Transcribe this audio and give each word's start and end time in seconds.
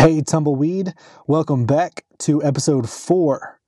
Hey, 0.00 0.22
Tumbleweed. 0.22 0.94
Welcome 1.26 1.66
back 1.66 2.06
to 2.20 2.42
episode 2.42 2.88
four. 2.88 3.60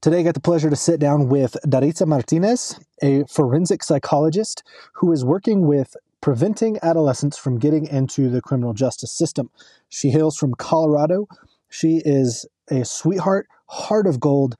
Today, 0.00 0.20
I 0.20 0.22
got 0.22 0.34
the 0.34 0.40
pleasure 0.40 0.70
to 0.70 0.76
sit 0.76 1.00
down 1.00 1.28
with 1.28 1.56
Daritza 1.66 2.06
Martinez, 2.06 2.78
a 3.02 3.24
forensic 3.24 3.82
psychologist 3.82 4.62
who 4.94 5.10
is 5.10 5.24
working 5.24 5.66
with 5.66 5.96
preventing 6.20 6.78
adolescents 6.80 7.36
from 7.36 7.58
getting 7.58 7.88
into 7.88 8.30
the 8.30 8.40
criminal 8.40 8.72
justice 8.72 9.10
system. 9.10 9.50
She 9.88 10.10
hails 10.10 10.36
from 10.36 10.54
Colorado. 10.54 11.26
She 11.68 12.00
is 12.04 12.46
a 12.70 12.84
sweetheart, 12.84 13.48
heart 13.66 14.06
of 14.06 14.20
gold, 14.20 14.54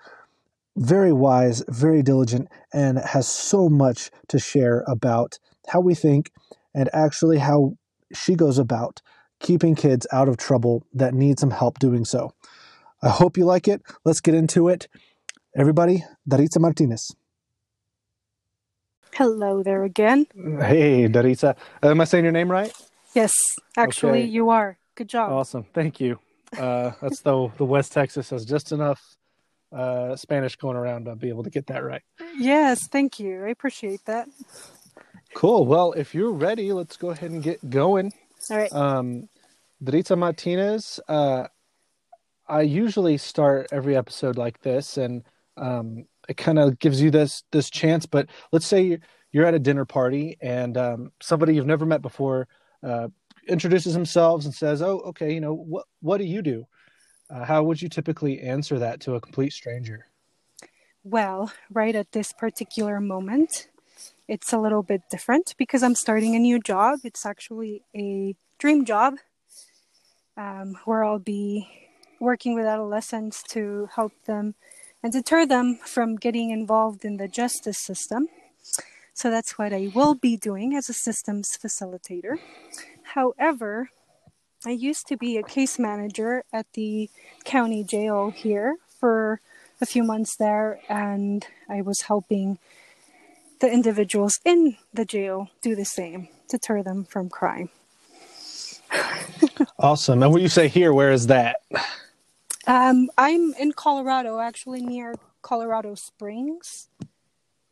very 0.76 1.12
wise, 1.12 1.62
very 1.68 2.02
diligent, 2.02 2.48
and 2.72 2.98
has 2.98 3.28
so 3.28 3.68
much 3.68 4.10
to 4.26 4.40
share 4.40 4.82
about 4.88 5.38
how 5.68 5.78
we 5.78 5.94
think 5.94 6.32
and 6.74 6.90
actually 6.92 7.38
how 7.38 7.76
she 8.12 8.34
goes 8.34 8.58
about 8.58 9.00
keeping 9.42 9.74
kids 9.74 10.06
out 10.12 10.28
of 10.28 10.36
trouble 10.38 10.86
that 10.94 11.12
need 11.12 11.38
some 11.38 11.50
help 11.50 11.78
doing 11.78 12.04
so. 12.06 12.32
I 13.02 13.10
hope 13.10 13.36
you 13.36 13.44
like 13.44 13.68
it. 13.68 13.82
Let's 14.04 14.20
get 14.20 14.34
into 14.34 14.68
it. 14.68 14.88
Everybody, 15.54 16.04
Daritza 16.28 16.58
Martinez. 16.60 17.10
Hello 19.14 19.62
there 19.62 19.82
again. 19.84 20.26
Hey, 20.34 21.06
Daritza. 21.08 21.54
Am 21.82 22.00
I 22.00 22.04
saying 22.04 22.24
your 22.24 22.32
name 22.32 22.50
right? 22.50 22.72
Yes, 23.14 23.34
actually, 23.76 24.20
Okay. 24.22 24.28
you 24.30 24.48
are. 24.48 24.78
Good 24.94 25.08
job. 25.08 25.30
Awesome. 25.32 25.64
Thank 25.74 26.00
you. 26.00 26.18
Uh, 26.56 26.92
that's 27.02 27.20
though 27.20 27.52
the 27.58 27.64
West 27.64 27.92
Texas 27.92 28.30
has 28.30 28.44
just 28.46 28.72
enough 28.72 29.00
uh, 29.70 30.16
Spanish 30.16 30.56
going 30.56 30.76
around 30.76 31.04
to 31.06 31.16
be 31.16 31.28
able 31.28 31.42
to 31.44 31.50
get 31.50 31.66
that 31.66 31.84
right. 31.84 32.02
Yes, 32.38 32.86
thank 32.88 33.18
you. 33.18 33.44
I 33.44 33.48
appreciate 33.48 34.04
that. 34.06 34.28
Cool. 35.34 35.66
Well, 35.66 35.92
if 35.92 36.14
you're 36.14 36.32
ready, 36.32 36.72
let's 36.72 36.96
go 36.96 37.10
ahead 37.10 37.30
and 37.30 37.42
get 37.42 37.68
going. 37.68 38.12
All 38.50 38.56
right. 38.56 38.72
Um, 38.72 39.28
Daritza 39.82 40.16
Martinez, 40.16 41.00
uh, 41.08 41.48
I 42.48 42.62
usually 42.62 43.18
start 43.18 43.68
every 43.72 43.96
episode 43.96 44.36
like 44.36 44.60
this, 44.60 44.96
and 44.96 45.24
um, 45.56 46.06
it 46.28 46.36
kind 46.36 46.58
of 46.58 46.78
gives 46.78 47.00
you 47.00 47.10
this 47.10 47.42
this 47.50 47.70
chance. 47.70 48.06
But 48.06 48.28
let's 48.52 48.66
say 48.66 48.98
you're 49.32 49.46
at 49.46 49.54
a 49.54 49.58
dinner 49.58 49.84
party, 49.84 50.36
and 50.40 50.76
um, 50.76 51.12
somebody 51.20 51.54
you've 51.54 51.66
never 51.66 51.86
met 51.86 52.02
before 52.02 52.46
uh, 52.82 53.08
introduces 53.48 53.94
themselves 53.94 54.44
and 54.44 54.54
says, 54.54 54.82
"Oh, 54.82 55.00
okay, 55.06 55.32
you 55.32 55.40
know 55.40 55.54
what? 55.54 55.86
What 56.00 56.18
do 56.18 56.24
you 56.24 56.42
do?" 56.42 56.66
Uh, 57.30 57.44
how 57.44 57.62
would 57.62 57.80
you 57.80 57.88
typically 57.88 58.40
answer 58.40 58.78
that 58.78 59.00
to 59.00 59.14
a 59.14 59.20
complete 59.20 59.52
stranger? 59.52 60.06
Well, 61.02 61.52
right 61.70 61.96
at 61.96 62.12
this 62.12 62.32
particular 62.32 63.00
moment, 63.00 63.68
it's 64.28 64.52
a 64.52 64.58
little 64.58 64.82
bit 64.82 65.02
different 65.10 65.54
because 65.56 65.82
I'm 65.82 65.94
starting 65.94 66.36
a 66.36 66.38
new 66.38 66.60
job. 66.60 67.00
It's 67.02 67.24
actually 67.26 67.82
a 67.96 68.36
dream 68.58 68.84
job 68.84 69.14
um, 70.36 70.76
where 70.84 71.04
I'll 71.04 71.18
be 71.18 71.68
working 72.20 72.54
with 72.54 72.66
adolescents 72.66 73.42
to 73.50 73.88
help 73.94 74.12
them 74.26 74.54
and 75.02 75.12
deter 75.12 75.44
them 75.44 75.78
from 75.84 76.16
getting 76.16 76.50
involved 76.50 77.04
in 77.04 77.16
the 77.16 77.28
justice 77.28 77.78
system. 77.78 78.28
So 79.14 79.30
that's 79.30 79.58
what 79.58 79.72
I 79.72 79.90
will 79.94 80.14
be 80.14 80.36
doing 80.36 80.74
as 80.74 80.88
a 80.88 80.94
systems 80.94 81.58
facilitator. 81.62 82.38
However, 83.14 83.90
I 84.64 84.70
used 84.70 85.06
to 85.08 85.16
be 85.16 85.36
a 85.36 85.42
case 85.42 85.78
manager 85.78 86.44
at 86.52 86.66
the 86.74 87.10
county 87.44 87.82
jail 87.82 88.30
here 88.30 88.76
for 89.00 89.40
a 89.80 89.86
few 89.86 90.04
months 90.04 90.36
there, 90.36 90.78
and 90.88 91.44
I 91.68 91.82
was 91.82 92.02
helping 92.02 92.58
the 93.60 93.70
individuals 93.70 94.38
in 94.44 94.76
the 94.94 95.04
jail 95.04 95.50
do 95.62 95.74
the 95.74 95.84
same, 95.84 96.28
deter 96.48 96.82
them 96.82 97.04
from 97.04 97.28
crime. 97.28 97.70
Awesome. 99.78 100.22
And 100.22 100.32
when 100.32 100.42
you 100.42 100.48
say 100.48 100.68
here, 100.68 100.92
where 100.92 101.12
is 101.12 101.26
that? 101.26 101.56
Um, 102.66 103.10
I'm 103.18 103.52
in 103.54 103.72
Colorado, 103.72 104.38
actually 104.38 104.82
near 104.82 105.14
Colorado 105.42 105.94
Springs. 105.94 106.88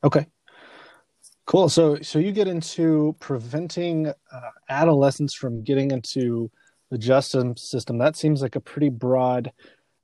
Okay. 0.03 0.27
Cool. 1.47 1.69
So 1.69 2.01
so 2.01 2.19
you 2.19 2.33
get 2.33 2.49
into 2.49 3.17
preventing 3.19 4.09
uh, 4.09 4.51
adolescents 4.69 5.35
from 5.35 5.63
getting 5.63 5.91
into 5.91 6.51
the 6.91 6.99
justice 6.99 7.63
system. 7.63 7.99
That 7.99 8.17
seems 8.17 8.43
like 8.43 8.57
a 8.57 8.61
pretty 8.61 8.89
broad 8.89 9.53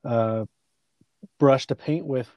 uh, 0.04 0.46
brush 1.38 1.66
to 1.68 1.74
paint 1.74 2.06
with. 2.06 2.30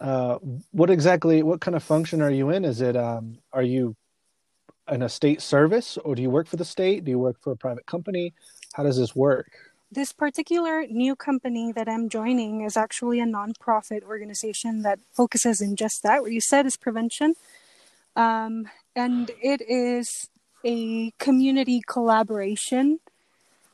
Uh, 0.00 0.38
what 0.72 0.90
exactly? 0.90 1.42
What 1.42 1.60
kind 1.60 1.74
of 1.74 1.82
function 1.82 2.20
are 2.20 2.30
you 2.30 2.50
in? 2.50 2.64
Is 2.64 2.80
it? 2.80 2.96
Um, 2.96 3.38
are 3.52 3.62
you 3.62 3.96
in 4.90 5.02
a 5.02 5.08
state 5.08 5.42
service, 5.42 5.96
or 5.98 6.14
do 6.14 6.22
you 6.22 6.30
work 6.30 6.46
for 6.46 6.56
the 6.56 6.64
state? 6.64 7.04
Do 7.04 7.10
you 7.10 7.18
work 7.18 7.40
for 7.40 7.52
a 7.52 7.56
private 7.56 7.86
company? 7.86 8.32
How 8.74 8.82
does 8.82 8.98
this 8.98 9.14
work? 9.14 9.50
This 9.90 10.12
particular 10.12 10.84
new 10.86 11.14
company 11.14 11.72
that 11.72 11.88
I'm 11.88 12.08
joining 12.08 12.62
is 12.62 12.76
actually 12.76 13.20
a 13.20 13.24
nonprofit 13.24 14.02
organization 14.02 14.82
that 14.82 14.98
focuses 15.12 15.60
in 15.60 15.76
just 15.76 16.02
that. 16.02 16.22
What 16.22 16.32
you 16.32 16.40
said 16.40 16.66
is 16.66 16.76
prevention. 16.76 17.34
Um, 18.16 18.68
and 18.94 19.30
it 19.42 19.60
is 19.60 20.28
a 20.64 21.12
community 21.18 21.82
collaboration 21.86 22.98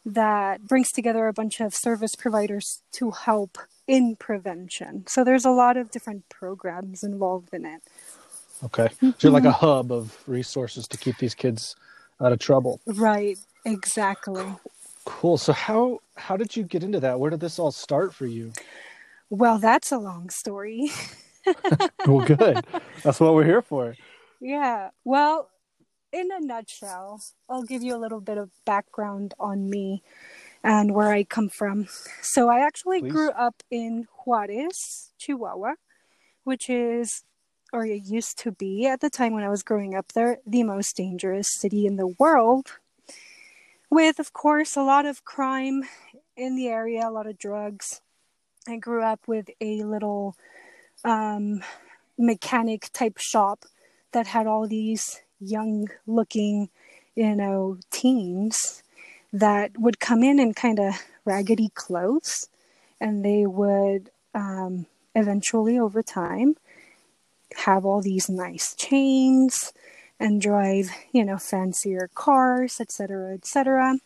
that 0.05 0.63
brings 0.67 0.91
together 0.91 1.29
a 1.29 1.33
bunch 1.33 1.61
of 1.61 1.75
service 1.75 2.15
providers 2.15 2.83
to 2.93 3.13
help 3.13 3.57
in 3.87 4.17
prevention. 4.17 5.05
So 5.07 5.25
there's 5.25 5.45
a 5.45 5.51
lot 5.51 5.77
of 5.77 5.91
different 5.91 6.29
programs 6.29 7.03
involved 7.05 7.55
in 7.55 7.65
it. 7.65 7.83
Okay, 8.65 8.89
so 9.01 9.15
you're 9.21 9.33
like 9.33 9.45
a 9.45 9.49
mm-hmm. 9.49 9.67
hub 9.67 9.93
of 9.93 10.17
resources 10.27 10.87
to 10.89 10.97
keep 10.97 11.19
these 11.19 11.35
kids 11.35 11.75
out 12.21 12.33
of 12.33 12.39
trouble. 12.39 12.81
Right, 12.87 13.39
exactly. 13.65 14.45
Cool. 15.05 15.37
So 15.37 15.53
how 15.53 16.01
how 16.17 16.37
did 16.37 16.55
you 16.55 16.63
get 16.63 16.85
into 16.85 17.01
that? 17.01 17.19
Where 17.19 17.31
did 17.31 17.41
this 17.41 17.59
all 17.59 17.73
start 17.73 18.15
for 18.15 18.27
you? 18.27 18.53
Well, 19.31 19.59
that's 19.59 19.91
a 19.93 19.99
long 19.99 20.31
story. 20.31 20.91
Well, 22.07 22.27
good. 22.27 22.65
That's 23.03 23.21
what 23.21 23.35
we're 23.35 23.45
here 23.45 23.63
for. 23.63 23.97
Yeah. 24.41 24.91
Well, 25.05 25.49
in 26.13 26.29
a 26.33 26.41
nutshell, 26.41 27.21
I'll 27.49 27.63
give 27.63 27.83
you 27.83 27.97
a 27.97 27.99
little 27.99 28.21
bit 28.21 28.39
of 28.39 28.51
background 28.65 29.35
on 29.39 29.71
me 29.71 30.03
and 30.63 30.95
where 30.95 31.11
I 31.11 31.25
come 31.25 31.49
from. 31.49 31.87
So, 32.21 32.49
I 32.49 32.61
actually 32.61 33.01
Please. 33.01 33.13
grew 33.13 33.31
up 33.31 33.63
in 33.71 34.07
Juarez, 34.25 35.13
Chihuahua, 35.19 35.75
which 36.45 36.69
is, 36.69 37.25
or 37.73 37.87
it 37.87 38.05
used 38.05 38.39
to 38.39 38.53
be 38.53 38.87
at 38.87 39.01
the 39.01 39.11
time 39.11 39.33
when 39.33 39.45
I 39.45 39.49
was 39.49 39.63
growing 39.63 39.95
up 39.95 40.13
there, 40.13 40.39
the 40.47 40.63
most 40.63 40.97
dangerous 40.97 41.49
city 41.53 41.87
in 41.87 41.97
the 41.97 42.07
world. 42.07 42.73
With, 43.91 44.19
of 44.19 44.33
course, 44.33 44.77
a 44.77 44.83
lot 44.83 45.07
of 45.07 45.25
crime 45.25 45.85
in 46.37 46.57
the 46.57 46.69
area, 46.69 47.09
a 47.09 47.11
lot 47.11 47.27
of 47.27 47.39
drugs. 47.39 48.01
I 48.69 48.77
grew 48.77 49.03
up 49.03 49.21
with 49.27 49.51
a 49.61 49.83
little 49.83 50.37
um, 51.05 51.63
mechanic 52.19 52.91
type 52.93 53.19
shop 53.19 53.65
that 54.13 54.27
had 54.27 54.47
all 54.47 54.67
these 54.67 55.21
young 55.41 55.89
looking, 56.07 56.69
you 57.17 57.35
know, 57.35 57.79
teens 57.91 58.83
that 59.33 59.73
would 59.79 59.99
come 59.99 60.23
in 60.23 60.39
in 60.39 60.55
kind 60.55 60.79
of 60.79 60.95
raggedy 61.25 61.71
clothes 61.75 62.49
and 63.01 63.25
they 63.25 63.47
would 63.47 64.11
um, 64.35 64.87
eventually, 65.15 65.79
over 65.79 66.03
time, 66.03 66.57
have 67.59 67.85
all 67.85 68.01
these 68.01 68.29
nice 68.29 68.75
chains 68.75 69.73
and 70.19 70.41
drive, 70.41 70.91
you 71.13 71.25
know, 71.25 71.39
fancier 71.39 72.09
cars, 72.15 72.81
etc., 72.81 73.35
etc. 73.35 73.99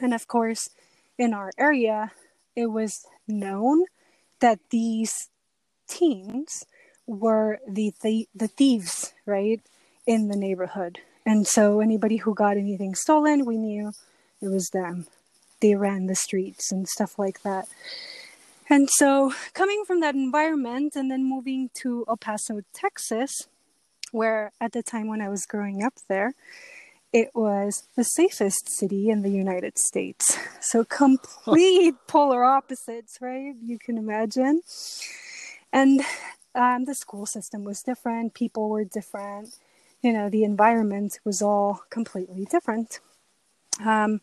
And 0.00 0.14
of 0.14 0.26
course, 0.28 0.70
in 1.18 1.34
our 1.34 1.50
area, 1.58 2.12
it 2.56 2.66
was 2.66 3.06
known 3.26 3.84
that 4.40 4.60
these 4.70 5.28
teens 5.88 6.64
were 7.06 7.58
the 7.66 7.92
th- 8.00 8.28
the 8.34 8.48
thieves, 8.48 9.12
right, 9.26 9.60
in 10.06 10.28
the 10.28 10.36
neighborhood. 10.36 11.00
And 11.26 11.46
so 11.46 11.80
anybody 11.80 12.16
who 12.16 12.34
got 12.34 12.56
anything 12.56 12.94
stolen, 12.94 13.44
we 13.44 13.58
knew 13.58 13.92
it 14.40 14.48
was 14.48 14.70
them. 14.70 15.06
They 15.60 15.74
ran 15.74 16.06
the 16.06 16.14
streets 16.14 16.70
and 16.72 16.88
stuff 16.88 17.18
like 17.18 17.42
that. 17.42 17.68
And 18.70 18.88
so 18.90 19.32
coming 19.54 19.84
from 19.86 20.00
that 20.00 20.14
environment 20.14 20.94
and 20.94 21.10
then 21.10 21.24
moving 21.24 21.70
to 21.80 22.04
El 22.08 22.16
Paso, 22.18 22.60
Texas, 22.74 23.48
where 24.12 24.52
at 24.60 24.72
the 24.72 24.82
time 24.82 25.08
when 25.08 25.20
I 25.20 25.28
was 25.28 25.46
growing 25.46 25.82
up 25.82 25.94
there, 26.08 26.34
it 27.12 27.30
was 27.34 27.84
the 27.96 28.04
safest 28.04 28.68
city 28.68 29.08
in 29.08 29.22
the 29.22 29.30
United 29.30 29.78
States. 29.78 30.36
So 30.60 30.84
complete 30.88 31.94
polar 32.06 32.44
opposites, 32.44 33.18
right? 33.20 33.54
You 33.62 33.78
can 33.78 33.96
imagine. 33.96 34.60
And 35.72 36.02
um, 36.54 36.84
the 36.84 36.94
school 36.94 37.26
system 37.26 37.64
was 37.64 37.82
different, 37.82 38.34
people 38.34 38.68
were 38.68 38.84
different, 38.84 39.50
you 40.02 40.12
know, 40.12 40.28
the 40.28 40.44
environment 40.44 41.18
was 41.24 41.42
all 41.42 41.82
completely 41.90 42.46
different. 42.50 43.00
Um, 43.84 44.20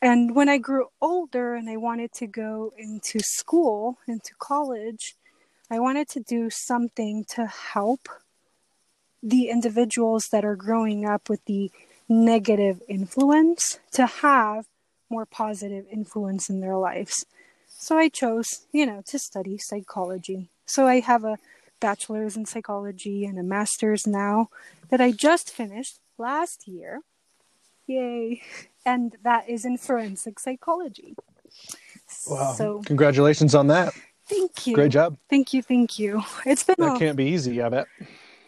and 0.00 0.34
when 0.34 0.48
I 0.48 0.58
grew 0.58 0.88
older 1.00 1.54
and 1.54 1.68
I 1.68 1.76
wanted 1.76 2.12
to 2.14 2.26
go 2.26 2.72
into 2.76 3.20
school, 3.20 3.98
into 4.06 4.32
college, 4.38 5.14
I 5.70 5.78
wanted 5.78 6.08
to 6.10 6.20
do 6.20 6.50
something 6.50 7.24
to 7.30 7.46
help 7.46 8.08
the 9.22 9.48
individuals 9.48 10.28
that 10.30 10.44
are 10.44 10.56
growing 10.56 11.06
up 11.06 11.30
with 11.30 11.44
the 11.46 11.70
negative 12.08 12.82
influence 12.86 13.78
to 13.92 14.06
have 14.06 14.66
more 15.08 15.24
positive 15.24 15.86
influence 15.90 16.50
in 16.50 16.60
their 16.60 16.76
lives. 16.76 17.24
So 17.66 17.96
I 17.96 18.08
chose, 18.08 18.66
you 18.72 18.84
know, 18.84 19.02
to 19.06 19.18
study 19.18 19.58
psychology. 19.58 20.48
So 20.66 20.86
I 20.86 21.00
have 21.00 21.24
a 21.24 21.38
bachelor's 21.80 22.36
in 22.36 22.46
psychology 22.46 23.24
and 23.24 23.38
a 23.38 23.42
master's 23.42 24.06
now 24.06 24.48
that 24.90 25.00
I 25.00 25.12
just 25.12 25.50
finished 25.50 25.98
last 26.18 26.68
year. 26.68 27.00
Yay. 27.86 28.42
And 28.86 29.16
that 29.22 29.48
is 29.48 29.64
in 29.64 29.78
forensic 29.78 30.38
psychology. 30.38 31.16
Wow. 32.28 32.52
So 32.52 32.82
congratulations 32.84 33.54
on 33.54 33.68
that. 33.68 33.92
Thank 34.26 34.66
you. 34.66 34.74
Great 34.74 34.92
job. 34.92 35.18
Thank 35.28 35.52
you, 35.52 35.62
thank 35.62 35.98
you. 35.98 36.22
It's 36.46 36.64
been 36.64 36.76
That 36.78 36.96
a, 36.96 36.98
can't 36.98 37.16
be 37.16 37.26
easy, 37.26 37.60
I 37.60 37.68
bet. 37.68 37.86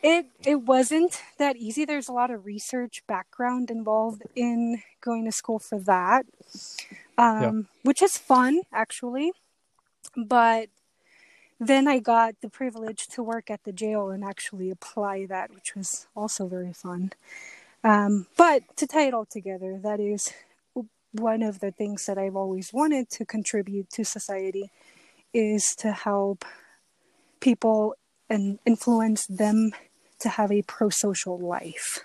It 0.02 0.26
it 0.44 0.62
wasn't 0.62 1.22
that 1.38 1.56
easy. 1.56 1.84
There's 1.84 2.08
a 2.08 2.12
lot 2.12 2.30
of 2.30 2.46
research 2.46 3.02
background 3.06 3.70
involved 3.70 4.22
in 4.34 4.82
going 5.00 5.24
to 5.24 5.32
school 5.32 5.58
for 5.58 5.78
that. 5.80 6.26
Um, 7.18 7.42
yeah. 7.42 7.52
which 7.82 8.02
is 8.02 8.16
fun 8.16 8.62
actually. 8.72 9.32
But 10.16 10.68
then 11.58 11.88
I 11.88 11.98
got 11.98 12.40
the 12.42 12.50
privilege 12.50 13.06
to 13.08 13.22
work 13.22 13.50
at 13.50 13.64
the 13.64 13.72
jail 13.72 14.10
and 14.10 14.22
actually 14.22 14.70
apply 14.70 15.26
that, 15.26 15.52
which 15.52 15.74
was 15.74 16.06
also 16.14 16.46
very 16.46 16.72
fun. 16.72 17.12
Um, 17.86 18.26
but 18.36 18.64
to 18.78 18.86
tie 18.88 19.06
it 19.06 19.14
all 19.14 19.26
together, 19.26 19.78
that 19.84 20.00
is 20.00 20.32
one 21.12 21.40
of 21.40 21.60
the 21.60 21.70
things 21.70 22.06
that 22.06 22.18
I've 22.18 22.34
always 22.34 22.72
wanted 22.72 23.08
to 23.10 23.24
contribute 23.24 23.90
to 23.90 24.04
society 24.04 24.72
is 25.32 25.76
to 25.78 25.92
help 25.92 26.44
people 27.38 27.94
and 28.28 28.58
influence 28.66 29.24
them 29.26 29.70
to 30.18 30.30
have 30.30 30.50
a 30.50 30.62
pro-social 30.62 31.38
life. 31.38 32.00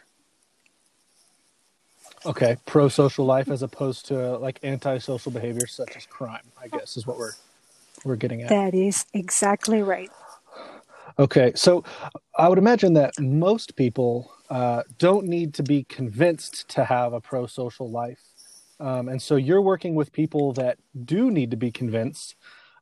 Okay, 2.28 2.58
pro-social 2.68 3.26
life 3.26 3.50
as 3.50 3.64
opposed 3.64 4.06
to 4.10 4.38
like 4.38 4.60
antisocial 4.64 5.32
behaviors 5.32 5.74
such 5.74 5.96
as 5.98 6.06
crime, 6.06 6.46
I 6.62 6.68
guess 6.68 6.96
is 6.96 7.08
what 7.08 7.18
we're 7.18 7.34
we're 8.04 8.18
getting 8.18 8.44
at. 8.44 8.50
That 8.50 8.76
is 8.76 9.06
exactly 9.16 9.82
right. 9.82 10.12
Okay, 11.20 11.52
so 11.56 11.84
I 12.38 12.48
would 12.48 12.58
imagine 12.58 12.94
that 12.94 13.14
most 13.20 13.76
people 13.76 14.32
uh, 14.50 14.84
don't 14.98 15.28
need 15.28 15.54
to 15.56 15.64
be 15.64 15.84
convinced 15.86 16.68
to 16.70 16.84
have 16.86 17.14
a 17.14 17.22
pro 17.22 17.48
social 17.48 17.90
life. 17.90 18.22
Um, 18.80 19.10
and 19.10 19.22
so 19.22 19.36
you're 19.36 19.62
working 19.62 19.94
with 19.96 20.12
people 20.12 20.54
that 20.54 20.78
do 21.06 21.30
need 21.30 21.52
to 21.52 21.58
be 21.58 21.72
convinced. 21.72 22.36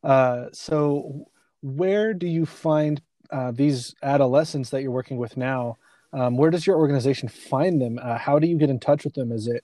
Uh, 0.04 0.46
so, 0.54 1.26
where 1.62 2.14
do 2.14 2.26
you 2.26 2.46
find 2.46 3.02
uh, 3.32 3.52
these 3.52 3.94
adolescents 4.02 4.70
that 4.70 4.82
you're 4.82 4.92
working 4.92 5.18
with 5.18 5.36
now? 5.36 5.78
Um, 6.14 6.38
where 6.38 6.50
does 6.50 6.66
your 6.66 6.78
organization 6.78 7.28
find 7.28 7.82
them? 7.82 8.00
Uh, 8.02 8.18
how 8.18 8.40
do 8.40 8.48
you 8.48 8.58
get 8.58 8.70
in 8.70 8.80
touch 8.80 9.04
with 9.04 9.14
them? 9.14 9.32
Is 9.32 9.48
it 9.48 9.64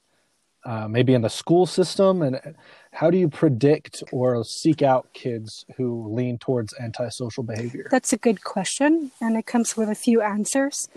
uh, 0.65 0.87
maybe 0.87 1.13
in 1.13 1.21
the 1.21 1.29
school 1.29 1.65
system? 1.65 2.21
And 2.21 2.55
how 2.91 3.09
do 3.09 3.17
you 3.17 3.29
predict 3.29 4.03
or 4.11 4.43
seek 4.43 4.81
out 4.81 5.13
kids 5.13 5.65
who 5.77 6.13
lean 6.13 6.37
towards 6.37 6.73
antisocial 6.79 7.43
behavior? 7.43 7.87
That's 7.91 8.13
a 8.13 8.17
good 8.17 8.43
question, 8.43 9.11
and 9.21 9.37
it 9.37 9.45
comes 9.45 9.77
with 9.77 9.89
a 9.89 9.95
few 9.95 10.21
answers. 10.21 10.89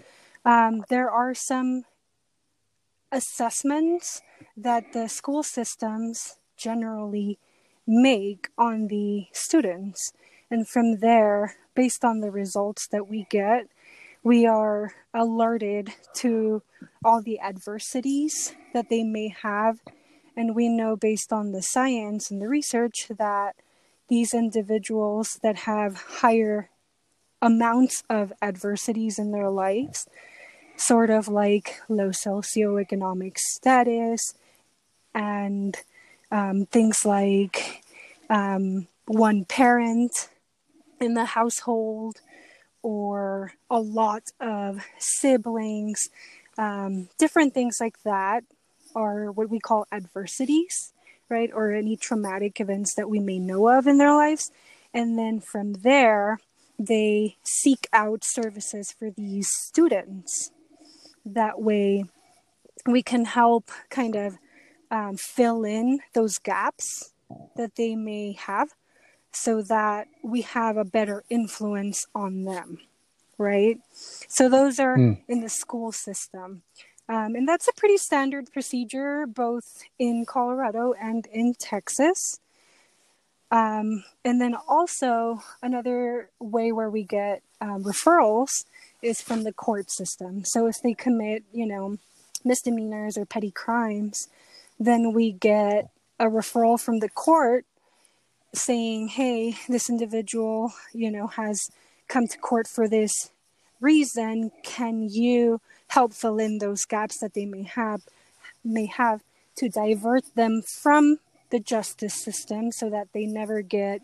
Um, 0.45 0.85
there 0.89 1.11
are 1.11 1.35
some 1.35 1.85
assessments 3.13 4.23
that 4.57 4.93
the 4.93 5.09
school 5.09 5.43
systems 5.43 6.37
generally 6.57 7.39
make 7.87 8.49
on 8.59 8.89
the 8.89 9.27
students. 9.33 10.13
And 10.51 10.69
from 10.69 10.99
there, 10.99 11.57
based 11.75 12.05
on 12.05 12.21
the 12.21 12.31
results 12.31 12.87
that 12.89 13.09
we 13.09 13.27
get, 13.31 13.69
we 14.23 14.47
are 14.47 14.93
alerted 15.15 15.93
to 16.17 16.63
all 17.05 17.23
the 17.23 17.41
adversities 17.41 18.55
that 18.75 18.89
they 18.89 19.03
may 19.03 19.29
have. 19.43 19.81
And 20.37 20.55
we 20.55 20.69
know 20.69 20.97
based 20.97 21.33
on 21.33 21.53
the 21.53 21.63
science 21.63 22.31
and 22.31 22.41
the 22.41 22.49
research 22.49 23.09
that 23.19 23.57
these 24.09 24.33
individuals 24.33 25.39
that 25.43 25.57
have 25.57 25.97
higher 25.97 26.71
amounts 27.43 28.03
of 28.09 28.33
adversities 28.43 29.19
in 29.19 29.33
their 29.33 29.51
lives, 29.51 30.09
sort 30.77 31.11
of 31.11 31.29
like 31.29 31.81
low 31.89 32.11
socioeconomic 32.11 33.37
status 33.39 34.35
and 35.15 35.77
um, 36.31 36.67
things 36.67 37.05
like 37.05 37.83
um, 38.31 38.87
one 39.07 39.45
parent 39.45 40.29
in 41.01 41.15
the 41.15 41.25
household 41.25 42.21
or 42.83 43.53
a 43.71 43.81
lot 43.81 44.25
of 44.41 44.85
siblings, 44.99 46.11
um, 46.59 47.09
different 47.19 47.55
things 47.55 47.79
like 47.81 48.03
that 48.03 48.45
are 48.95 49.31
what 49.33 49.49
we 49.49 49.61
call 49.61 49.87
adversities, 49.93 50.93
right? 51.29 51.51
Or 51.55 51.73
any 51.73 51.97
traumatic 51.97 52.61
events 52.61 52.95
that 52.97 53.09
we 53.09 53.21
may 53.21 53.39
know 53.39 53.69
of 53.69 53.87
in 53.87 53.99
their 53.99 54.15
lives. 54.15 54.51
And 54.93 55.19
then 55.19 55.41
from 55.41 55.75
there, 55.75 56.41
they 56.79 57.37
seek 57.45 57.87
out 57.93 58.23
services 58.25 58.93
for 58.93 59.11
these 59.11 59.49
students. 59.51 60.51
That 61.25 61.61
way, 61.61 62.05
we 62.87 63.03
can 63.03 63.25
help 63.25 63.71
kind 63.91 64.17
of 64.17 64.39
um, 64.91 65.17
fill 65.17 65.65
in 65.65 66.01
those 66.15 66.39
gaps 66.39 67.13
that 67.57 67.77
they 67.77 67.95
may 67.95 68.33
have 68.33 68.71
so 69.33 69.63
that 69.63 70.09
we 70.23 70.43
have 70.43 70.77
a 70.77 70.85
better 70.85 71.23
influence 71.29 72.07
on 72.15 72.45
them, 72.45 72.79
right? 73.39 73.79
So 73.93 74.49
those 74.49 74.79
are 74.79 74.97
mm. 74.97 75.19
in 75.29 75.41
the 75.41 75.49
school 75.49 75.93
system. 75.93 76.63
Um, 77.09 77.35
and 77.35 77.49
that's 77.49 77.69
a 77.69 77.73
pretty 77.73 77.97
standard 77.97 78.53
procedure 78.53 79.27
both 79.27 79.83
in 79.99 80.27
Colorado 80.27 80.93
and 81.01 81.27
in 81.33 81.55
Texas. 81.55 82.39
Um, 83.51 84.05
and 84.27 84.41
then 84.43 84.55
also, 84.69 85.43
another 85.63 86.29
way 86.39 86.71
where 86.71 86.91
we 86.91 87.05
get 87.05 87.43
um, 87.63 87.83
referrals 87.83 88.65
is 89.01 89.23
from 89.23 89.45
the 89.45 89.55
court 89.55 89.91
system. 89.91 90.45
So 90.45 90.67
if 90.67 90.83
they 90.83 90.93
commit, 90.93 91.45
you 91.53 91.65
know, 91.65 91.97
misdemeanors 92.45 93.17
or 93.17 93.25
petty 93.25 93.51
crimes, 93.51 94.29
then 94.79 95.15
we 95.15 95.33
get 95.33 95.89
a 96.21 96.27
referral 96.27 96.79
from 96.79 96.99
the 96.99 97.09
court 97.09 97.65
saying, 98.55 99.09
hey, 99.09 99.57
this 99.69 99.89
individual, 99.89 100.73
you 100.93 101.11
know, 101.11 101.27
has 101.29 101.71
come 102.09 102.27
to 102.27 102.39
court 102.39 102.67
for 102.67 102.89
this 102.89 103.31
reason. 103.81 104.51
Can 104.63 105.09
you 105.09 105.61
help 105.89 106.13
fill 106.13 106.39
in 106.39 106.59
those 106.59 106.85
gaps 106.85 107.19
that 107.21 107.35
they 107.35 107.47
may 107.47 107.63
have 107.63 108.03
may 108.65 108.87
have 108.87 109.23
to 109.57 109.69
divert 109.69 110.25
them 110.35 110.63
from 110.63 111.19
the 111.51 111.61
justice 111.61 112.15
system 112.15 112.71
so 112.73 112.91
that 112.91 113.09
they 113.13 113.25
never 113.25 113.63
get, 113.63 114.03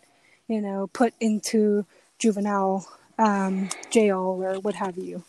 you 0.49 0.61
know, 0.61 0.89
put 0.93 1.13
into 1.21 1.85
juvenile 2.19 2.87
um, 3.19 3.69
jail 3.91 4.41
or 4.43 4.59
what 4.61 4.75
have 4.75 4.97
you. 4.97 5.23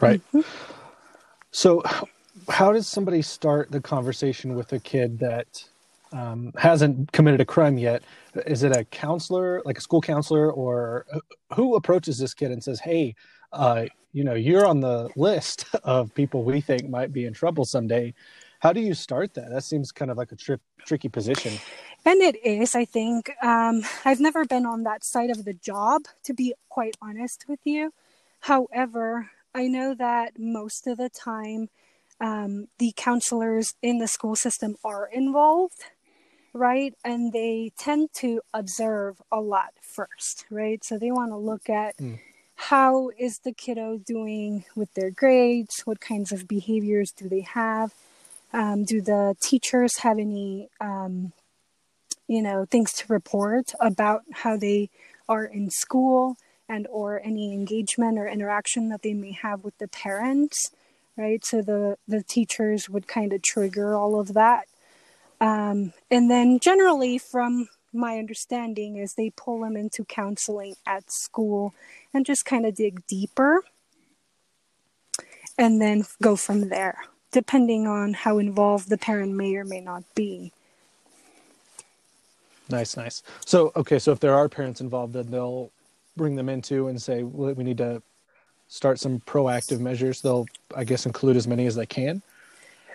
Right. 0.00 0.20
Mm-hmm. 0.32 0.40
So, 1.50 1.82
how 2.48 2.72
does 2.72 2.88
somebody 2.88 3.22
start 3.22 3.70
the 3.70 3.80
conversation 3.80 4.54
with 4.56 4.72
a 4.72 4.78
kid 4.78 5.18
that 5.20 5.64
um, 6.12 6.52
hasn't 6.56 7.12
committed 7.12 7.40
a 7.40 7.44
crime 7.44 7.78
yet? 7.78 8.02
Is 8.46 8.62
it 8.62 8.76
a 8.76 8.84
counselor, 8.84 9.62
like 9.64 9.78
a 9.78 9.80
school 9.80 10.00
counselor, 10.00 10.50
or 10.50 11.06
who 11.54 11.76
approaches 11.76 12.18
this 12.18 12.34
kid 12.34 12.50
and 12.50 12.62
says, 12.62 12.80
"Hey, 12.80 13.14
uh, 13.52 13.86
you 14.12 14.24
know, 14.24 14.34
you're 14.34 14.66
on 14.66 14.80
the 14.80 15.10
list 15.16 15.66
of 15.84 16.14
people 16.14 16.44
we 16.44 16.60
think 16.60 16.88
might 16.88 17.12
be 17.12 17.26
in 17.26 17.32
trouble 17.32 17.64
someday"? 17.64 18.14
How 18.60 18.72
do 18.72 18.80
you 18.80 18.94
start 18.94 19.34
that? 19.34 19.50
That 19.50 19.64
seems 19.64 19.90
kind 19.90 20.10
of 20.10 20.16
like 20.16 20.30
a 20.30 20.36
tri- 20.36 20.56
tricky 20.86 21.08
position. 21.08 21.58
And 22.04 22.20
it 22.22 22.36
is, 22.44 22.76
I 22.76 22.84
think. 22.84 23.30
Um, 23.42 23.82
I've 24.04 24.20
never 24.20 24.44
been 24.44 24.66
on 24.66 24.84
that 24.84 25.04
side 25.04 25.30
of 25.30 25.44
the 25.44 25.52
job, 25.52 26.02
to 26.24 26.32
be 26.32 26.54
quite 26.68 26.96
honest 27.02 27.46
with 27.48 27.58
you. 27.64 27.92
However, 28.40 29.30
I 29.54 29.66
know 29.66 29.94
that 29.94 30.38
most 30.38 30.86
of 30.86 30.98
the 30.98 31.08
time 31.08 31.70
um, 32.20 32.68
the 32.78 32.92
counselors 32.96 33.74
in 33.82 33.98
the 33.98 34.08
school 34.08 34.36
system 34.36 34.76
are 34.84 35.08
involved, 35.12 35.84
right? 36.52 36.94
And 37.04 37.32
they 37.32 37.72
tend 37.78 38.10
to 38.16 38.40
observe 38.52 39.20
a 39.30 39.40
lot 39.40 39.74
first, 39.80 40.44
right? 40.50 40.84
So 40.84 40.98
they 40.98 41.10
want 41.10 41.30
to 41.30 41.36
look 41.36 41.68
at 41.68 41.96
mm. 41.96 42.18
how 42.54 43.10
is 43.18 43.38
the 43.38 43.52
kiddo 43.52 43.98
doing 43.98 44.64
with 44.74 44.92
their 44.94 45.10
grades? 45.10 45.82
What 45.84 46.00
kinds 46.00 46.32
of 46.32 46.48
behaviors 46.48 47.12
do 47.12 47.28
they 47.28 47.42
have? 47.42 47.94
Um, 48.52 48.84
do 48.84 49.00
the 49.00 49.34
teachers 49.40 49.98
have 49.98 50.18
any, 50.18 50.68
um, 50.80 51.32
you 52.28 52.42
know, 52.42 52.66
things 52.66 52.92
to 52.94 53.12
report 53.12 53.72
about 53.80 54.22
how 54.32 54.56
they 54.56 54.90
are 55.28 55.44
in 55.44 55.70
school? 55.70 56.36
and 56.68 56.86
or 56.90 57.20
any 57.22 57.52
engagement 57.52 58.16
or 58.16 58.26
interaction 58.26 58.88
that 58.88 59.02
they 59.02 59.12
may 59.12 59.32
have 59.32 59.62
with 59.64 59.76
the 59.78 59.88
parents 59.88 60.70
right? 61.16 61.44
So 61.44 61.62
the 61.62 61.96
the 62.08 62.22
teachers 62.22 62.88
would 62.88 63.06
kind 63.06 63.32
of 63.32 63.42
trigger 63.42 63.94
all 63.94 64.18
of 64.18 64.34
that, 64.34 64.66
um, 65.42 65.92
and 66.10 66.30
then 66.30 66.58
generally, 66.60 67.18
from 67.18 67.68
my 67.92 68.18
understanding, 68.18 68.96
is 68.96 69.14
they 69.14 69.30
pull 69.36 69.60
them 69.60 69.76
into 69.76 70.04
counseling 70.04 70.76
at 70.86 71.10
school 71.10 71.74
and 72.14 72.24
just 72.24 72.46
kind 72.46 72.64
of 72.64 72.74
dig 72.74 73.06
deeper, 73.06 73.62
and 75.58 75.82
then 75.82 76.04
go 76.22 76.36
from 76.36 76.68
there. 76.70 76.96
depending 77.32 77.86
on 77.86 78.12
how 78.12 78.38
involved 78.38 78.88
the 78.88 78.98
parent 78.98 79.34
may 79.34 79.56
or 79.56 79.64
may 79.64 79.80
not 79.80 80.04
be. 80.14 80.52
Nice, 82.68 82.96
nice. 82.96 83.22
So, 83.44 83.72
okay, 83.74 83.98
so 83.98 84.12
if 84.12 84.20
there 84.20 84.34
are 84.34 84.48
parents 84.48 84.80
involved, 84.80 85.14
then 85.14 85.30
they'll 85.30 85.70
bring 86.16 86.36
them 86.36 86.48
into 86.48 86.88
and 86.88 87.00
say, 87.00 87.22
well, 87.22 87.52
we 87.54 87.64
need 87.64 87.78
to 87.78 88.02
start 88.68 89.00
some 89.00 89.20
proactive 89.20 89.80
measures. 89.80 90.20
They'll, 90.20 90.46
I 90.76 90.84
guess, 90.84 91.04
include 91.06 91.36
as 91.36 91.48
many 91.48 91.66
as 91.66 91.74
they 91.74 91.86
can. 91.86 92.22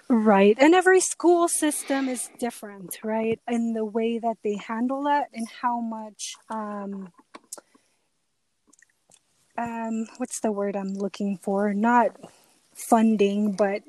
Right. 0.10 0.58
And 0.60 0.74
every 0.74 1.02
school 1.02 1.50
system 1.50 2.08
is 2.08 2.30
different, 2.40 3.00
right? 3.04 3.42
In 3.48 3.74
the 3.74 3.84
way 3.84 4.20
that 4.20 4.38
they 4.42 4.56
handle 4.56 5.04
that 5.04 5.28
and 5.34 5.48
how 5.62 5.82
much 5.82 6.36
um 6.50 7.12
um 9.58 10.08
what's 10.18 10.40
the 10.40 10.52
word 10.52 10.78
I'm 10.78 10.94
looking 10.94 11.38
for? 11.38 11.74
Not 11.74 12.16
funding, 12.74 13.52
but 13.52 13.84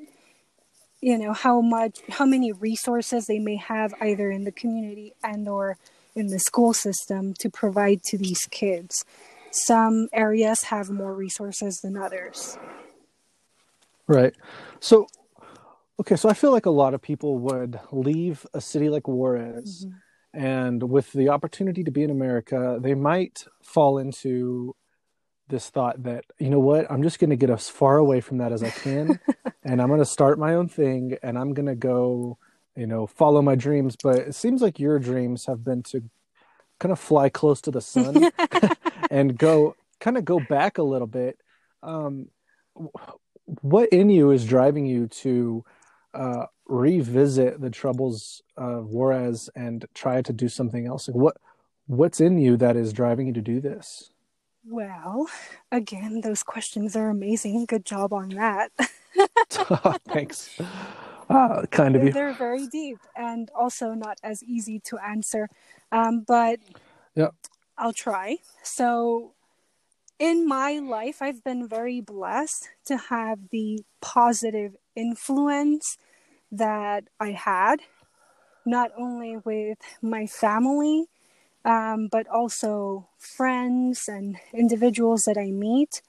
you 0.99 1.17
know, 1.17 1.31
how 1.31 1.61
much 1.61 1.99
how 2.09 2.25
many 2.25 2.51
resources 2.51 3.27
they 3.27 3.39
may 3.39 3.55
have 3.55 3.93
either 4.01 4.29
in 4.29 4.43
the 4.43 4.51
community 4.51 5.13
and 5.23 5.47
or 5.47 5.77
in 6.15 6.27
the 6.27 6.39
school 6.39 6.73
system 6.73 7.33
to 7.35 7.49
provide 7.49 8.03
to 8.03 8.17
these 8.17 8.41
kids. 8.51 9.05
Some 9.51 10.09
areas 10.11 10.63
have 10.63 10.89
more 10.89 11.13
resources 11.13 11.79
than 11.79 11.95
others. 11.95 12.57
Right. 14.07 14.33
So 14.81 15.07
Okay, 15.99 16.15
so 16.15 16.29
I 16.29 16.33
feel 16.33 16.51
like 16.51 16.65
a 16.65 16.71
lot 16.71 16.93
of 16.93 17.01
people 17.01 17.39
would 17.39 17.77
leave 17.91 18.45
a 18.53 18.61
city 18.61 18.89
like 18.89 19.07
Juarez, 19.07 19.85
mm-hmm. 19.85 20.41
and 20.41 20.83
with 20.83 21.11
the 21.11 21.27
opportunity 21.27 21.83
to 21.83 21.91
be 21.91 22.03
in 22.03 22.09
America, 22.09 22.79
they 22.79 22.93
might 22.93 23.43
fall 23.61 23.97
into 23.97 24.77
this 25.49 25.69
thought 25.69 26.03
that, 26.03 26.23
you 26.37 26.49
know 26.49 26.59
what, 26.59 26.89
I'm 26.89 27.03
just 27.03 27.19
going 27.19 27.31
to 27.31 27.35
get 27.35 27.49
as 27.49 27.67
far 27.67 27.97
away 27.97 28.21
from 28.21 28.37
that 28.37 28.53
as 28.53 28.63
I 28.63 28.69
can, 28.69 29.19
and 29.63 29.81
I'm 29.81 29.89
going 29.89 29.99
to 29.99 30.05
start 30.05 30.39
my 30.39 30.53
own 30.53 30.69
thing, 30.69 31.17
and 31.21 31.37
I'm 31.37 31.53
going 31.53 31.65
to 31.65 31.75
go, 31.75 32.37
you 32.77 32.87
know, 32.87 33.05
follow 33.05 33.41
my 33.41 33.55
dreams. 33.55 33.97
But 34.01 34.19
it 34.19 34.35
seems 34.35 34.61
like 34.61 34.79
your 34.79 34.99
dreams 34.99 35.47
have 35.47 35.65
been 35.65 35.83
to 35.83 36.03
kind 36.79 36.93
of 36.93 36.99
fly 36.99 37.27
close 37.27 37.59
to 37.61 37.71
the 37.71 37.81
sun 37.81 38.31
and 39.11 39.37
go 39.37 39.75
kind 39.99 40.17
of 40.17 40.23
go 40.23 40.39
back 40.39 40.77
a 40.77 40.83
little 40.83 41.07
bit. 41.07 41.37
Um, 41.83 42.29
what 43.61 43.89
in 43.89 44.09
you 44.09 44.31
is 44.31 44.45
driving 44.45 44.85
you 44.85 45.07
to 45.07 45.65
uh, 46.13 46.45
revisit 46.67 47.61
the 47.61 47.69
troubles 47.69 48.41
of 48.57 48.87
Juarez 48.87 49.49
and 49.55 49.85
try 49.93 50.21
to 50.21 50.33
do 50.33 50.47
something 50.47 50.87
else? 50.87 51.07
What 51.07 51.37
what's 51.87 52.21
in 52.21 52.37
you 52.37 52.57
that 52.57 52.75
is 52.75 52.93
driving 52.93 53.27
you 53.27 53.33
to 53.33 53.41
do 53.41 53.59
this? 53.59 54.11
Well, 54.65 55.27
again, 55.71 56.21
those 56.21 56.43
questions 56.43 56.95
are 56.95 57.09
amazing. 57.09 57.65
Good 57.65 57.85
job 57.85 58.13
on 58.13 58.29
that. 58.29 58.71
Thanks. 60.07 60.59
Uh, 61.29 61.65
kind 61.71 61.95
of 61.95 62.03
you. 62.03 62.11
They're 62.11 62.33
very 62.33 62.67
deep 62.67 62.99
and 63.15 63.49
also 63.55 63.93
not 63.93 64.19
as 64.23 64.43
easy 64.43 64.79
to 64.81 64.97
answer. 64.97 65.49
Um, 65.91 66.23
but 66.27 66.59
yeah, 67.15 67.29
I'll 67.77 67.93
try. 67.93 68.37
So, 68.63 69.33
in 70.19 70.47
my 70.47 70.79
life, 70.79 71.21
I've 71.21 71.43
been 71.43 71.67
very 71.67 72.01
blessed 72.01 72.69
to 72.85 72.97
have 72.97 73.49
the 73.51 73.83
positive 74.01 74.75
influence 74.99 75.97
that 76.51 77.05
I 77.19 77.31
had, 77.31 77.81
not 78.65 78.91
only 78.97 79.37
with 79.37 79.79
my 80.01 80.25
family, 80.27 81.05
um, 81.65 82.07
but 82.11 82.27
also 82.27 83.07
friends 83.17 84.07
and 84.07 84.37
individuals 84.53 85.23
that 85.23 85.37
I 85.37 85.51
meet 85.51 86.01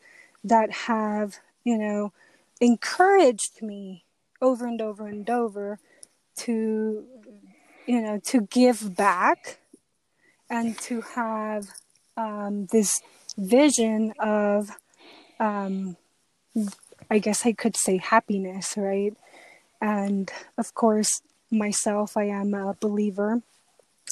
that 0.45 0.71
have, 0.87 1.39
you 1.65 1.77
know, 1.77 2.13
encouraged 2.61 3.63
me 3.63 4.05
over 4.41 4.67
and 4.67 4.81
over 4.81 5.07
and 5.07 5.29
over 5.29 5.79
to, 6.39 7.05
you 7.87 8.01
know, 8.01 8.19
to 8.25 8.43
give 8.43 8.97
back 8.97 9.59
and 10.49 10.79
to 10.79 11.03
have 11.15 11.69
um, 12.17 12.67
this 12.73 13.01
vision 13.37 14.13
of 14.19 14.71
um, 15.39 15.97
I 17.11 17.19
guess 17.19 17.45
I 17.45 17.53
could 17.53 17.77
say 17.77 17.99
happiness, 17.99 18.75
right? 18.77 19.15
And 19.81 20.31
of 20.57 20.75
course, 20.75 21.23
myself, 21.51 22.17
I 22.17 22.25
am 22.25 22.55
a 22.55 22.77
believer. 22.79 23.43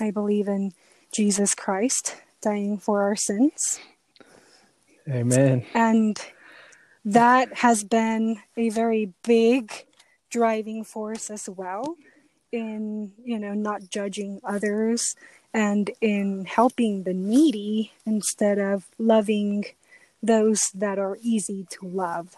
I 0.01 0.11
believe 0.11 0.49
in 0.49 0.73
Jesus 1.13 1.55
Christ 1.55 2.17
dying 2.41 2.79
for 2.79 3.03
our 3.03 3.17
sins. 3.17 3.81
Amen. 5.09 5.65
And 5.75 6.21
that 7.05 7.59
has 7.59 7.85
been 7.85 8.41
a 8.57 8.69
very 8.69 9.13
big 9.25 9.73
driving 10.31 10.85
force 10.85 11.31
as 11.31 11.49
well 11.49 11.97
in, 12.53 13.13
you 13.25 13.39
know, 13.39 13.55
not 13.55 13.91
judging 13.91 14.41
others 14.45 15.15
and 15.55 15.91
in 16.01 16.45
helping 16.45 17.05
the 17.05 17.15
needy 17.15 17.93
instead 18.05 18.59
of 18.59 18.87
loving 18.99 19.65
those 20.23 20.61
that 20.75 20.99
are 20.99 21.17
easy 21.23 21.67
to 21.71 21.87
love. 21.87 22.37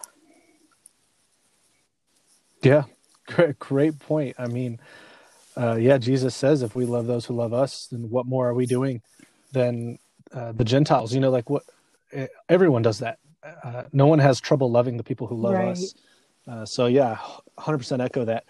Yeah, 2.61 2.83
great, 3.27 3.59
great 3.59 3.99
point. 3.99 4.35
I 4.37 4.47
mean, 4.47 4.79
uh, 5.57 5.75
yeah, 5.75 5.97
Jesus 5.97 6.35
says 6.35 6.61
if 6.61 6.75
we 6.75 6.85
love 6.85 7.07
those 7.07 7.25
who 7.25 7.33
love 7.33 7.53
us, 7.53 7.87
then 7.91 8.09
what 8.09 8.25
more 8.25 8.47
are 8.49 8.53
we 8.53 8.65
doing 8.65 9.01
than 9.51 9.97
uh, 10.33 10.51
the 10.53 10.63
Gentiles? 10.63 11.13
You 11.13 11.19
know, 11.19 11.31
like 11.31 11.49
what 11.49 11.63
eh, 12.13 12.27
everyone 12.49 12.81
does 12.81 12.99
that. 12.99 13.19
Uh, 13.63 13.83
no 13.91 14.07
one 14.07 14.19
has 14.19 14.39
trouble 14.39 14.71
loving 14.71 14.97
the 14.97 15.03
people 15.03 15.27
who 15.27 15.35
love 15.35 15.53
right. 15.53 15.69
us. 15.69 15.93
Uh, 16.47 16.65
so 16.65 16.85
yeah, 16.85 17.17
hundred 17.57 17.79
percent 17.79 18.01
echo 18.01 18.25
that. 18.25 18.45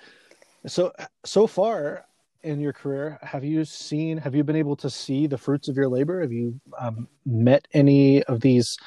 So 0.67 0.91
so 1.25 1.47
far 1.47 2.05
in 2.43 2.59
your 2.59 2.73
career, 2.73 3.19
have 3.21 3.43
you 3.43 3.65
seen? 3.65 4.17
Have 4.17 4.35
you 4.35 4.43
been 4.43 4.55
able 4.55 4.75
to 4.77 4.89
see 4.89 5.27
the 5.27 5.37
fruits 5.37 5.67
of 5.67 5.75
your 5.75 5.87
labor? 5.87 6.21
Have 6.21 6.31
you 6.31 6.59
um, 6.77 7.07
met 7.25 7.67
any 7.73 8.23
of 8.23 8.41
these 8.41 8.77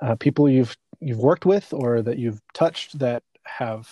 uh, 0.00 0.16
people 0.16 0.48
you've 0.48 0.76
you've 1.00 1.18
worked 1.18 1.46
with 1.46 1.72
or 1.72 2.02
that 2.02 2.18
you've 2.18 2.40
touched 2.54 2.98
that 2.98 3.22
have 3.44 3.88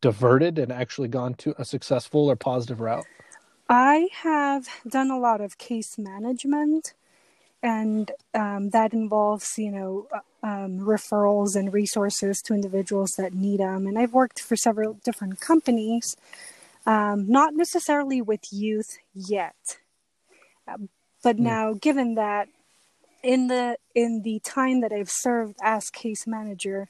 diverted 0.00 0.58
and 0.58 0.72
actually 0.72 1.08
gone 1.08 1.34
to 1.34 1.54
a 1.58 1.64
successful 1.64 2.30
or 2.30 2.36
positive 2.36 2.80
route? 2.80 3.06
I 3.68 4.08
have 4.22 4.66
done 4.88 5.10
a 5.10 5.18
lot 5.18 5.40
of 5.40 5.58
case 5.58 5.98
management, 5.98 6.94
and 7.62 8.10
um, 8.34 8.70
that 8.70 8.92
involves, 8.92 9.58
you 9.58 9.70
know, 9.70 10.06
uh, 10.12 10.46
um, 10.46 10.78
referrals 10.78 11.54
and 11.56 11.72
resources 11.72 12.40
to 12.42 12.54
individuals 12.54 13.12
that 13.18 13.34
need 13.34 13.60
them. 13.60 13.86
And 13.86 13.98
I've 13.98 14.12
worked 14.12 14.40
for 14.40 14.56
several 14.56 14.94
different 15.04 15.40
companies, 15.40 16.16
um, 16.86 17.28
not 17.28 17.54
necessarily 17.54 18.22
with 18.22 18.52
youth 18.52 18.96
yet, 19.12 19.78
uh, 20.66 20.78
but 21.22 21.36
mm. 21.36 21.40
now, 21.40 21.74
given 21.74 22.14
that 22.14 22.48
in 23.22 23.48
the 23.48 23.76
in 23.94 24.22
the 24.22 24.40
time 24.44 24.80
that 24.80 24.92
I've 24.92 25.10
served 25.10 25.56
as 25.62 25.90
case 25.90 26.26
manager, 26.26 26.88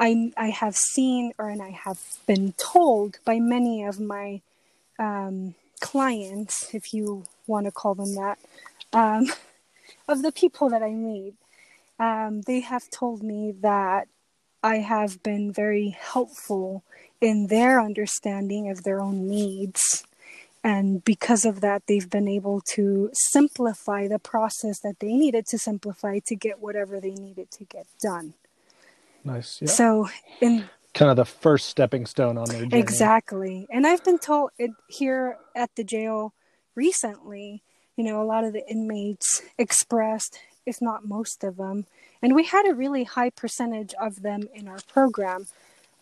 I, 0.00 0.32
I 0.36 0.48
have 0.48 0.76
seen 0.76 1.32
or 1.38 1.50
and 1.50 1.60
I 1.60 1.70
have 1.70 2.00
been 2.26 2.54
told 2.54 3.18
by 3.26 3.38
many 3.38 3.84
of 3.84 4.00
my 4.00 4.40
um, 4.98 5.54
clients, 5.80 6.74
if 6.74 6.94
you 6.94 7.24
want 7.46 7.66
to 7.66 7.72
call 7.72 7.94
them 7.94 8.14
that, 8.14 8.38
um, 8.94 9.26
of 10.08 10.22
the 10.22 10.32
people 10.32 10.70
that 10.70 10.82
I 10.82 10.92
meet, 10.92 11.34
um, 11.98 12.40
they 12.46 12.60
have 12.60 12.90
told 12.90 13.22
me 13.22 13.52
that 13.60 14.08
I 14.62 14.76
have 14.76 15.22
been 15.22 15.52
very 15.52 15.90
helpful 15.90 16.82
in 17.20 17.48
their 17.48 17.78
understanding 17.78 18.70
of 18.70 18.84
their 18.84 19.02
own 19.02 19.28
needs. 19.28 20.04
And 20.64 21.04
because 21.04 21.44
of 21.44 21.60
that, 21.60 21.82
they've 21.86 22.08
been 22.08 22.28
able 22.28 22.62
to 22.72 23.10
simplify 23.12 24.08
the 24.08 24.18
process 24.18 24.80
that 24.80 25.00
they 25.00 25.12
needed 25.12 25.44
to 25.48 25.58
simplify 25.58 26.20
to 26.26 26.36
get 26.36 26.60
whatever 26.60 27.00
they 27.00 27.14
needed 27.14 27.50
to 27.52 27.64
get 27.64 27.86
done. 28.00 28.32
Nice. 29.24 29.60
Yeah. 29.60 29.68
So 29.68 30.08
in 30.40 30.64
kind 30.94 31.10
of 31.10 31.16
the 31.16 31.24
first 31.24 31.68
stepping 31.68 32.06
stone 32.06 32.36
on 32.36 32.48
their 32.48 32.60
journey. 32.60 32.78
Exactly. 32.78 33.66
And 33.70 33.86
I've 33.86 34.04
been 34.04 34.18
told 34.18 34.50
it 34.58 34.70
here 34.88 35.38
at 35.54 35.70
the 35.76 35.84
jail 35.84 36.34
recently, 36.74 37.62
you 37.96 38.04
know, 38.04 38.22
a 38.22 38.24
lot 38.24 38.44
of 38.44 38.52
the 38.52 38.68
inmates 38.68 39.42
expressed, 39.58 40.38
if 40.66 40.80
not 40.80 41.06
most 41.06 41.44
of 41.44 41.56
them, 41.56 41.86
and 42.22 42.34
we 42.34 42.44
had 42.44 42.66
a 42.66 42.74
really 42.74 43.04
high 43.04 43.30
percentage 43.30 43.94
of 43.94 44.22
them 44.22 44.48
in 44.54 44.68
our 44.68 44.80
program, 44.88 45.46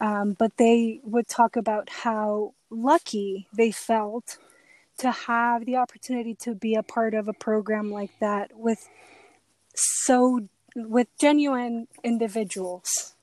um, 0.00 0.32
but 0.32 0.56
they 0.56 1.00
would 1.04 1.28
talk 1.28 1.56
about 1.56 1.88
how 1.88 2.54
lucky 2.70 3.48
they 3.52 3.70
felt 3.70 4.38
to 4.98 5.10
have 5.12 5.64
the 5.64 5.76
opportunity 5.76 6.34
to 6.34 6.54
be 6.54 6.74
a 6.74 6.82
part 6.82 7.14
of 7.14 7.28
a 7.28 7.32
program 7.32 7.90
like 7.90 8.10
that 8.20 8.50
with 8.56 8.88
so 9.74 10.48
with 10.86 11.08
genuine 11.18 11.88
individuals 12.04 13.14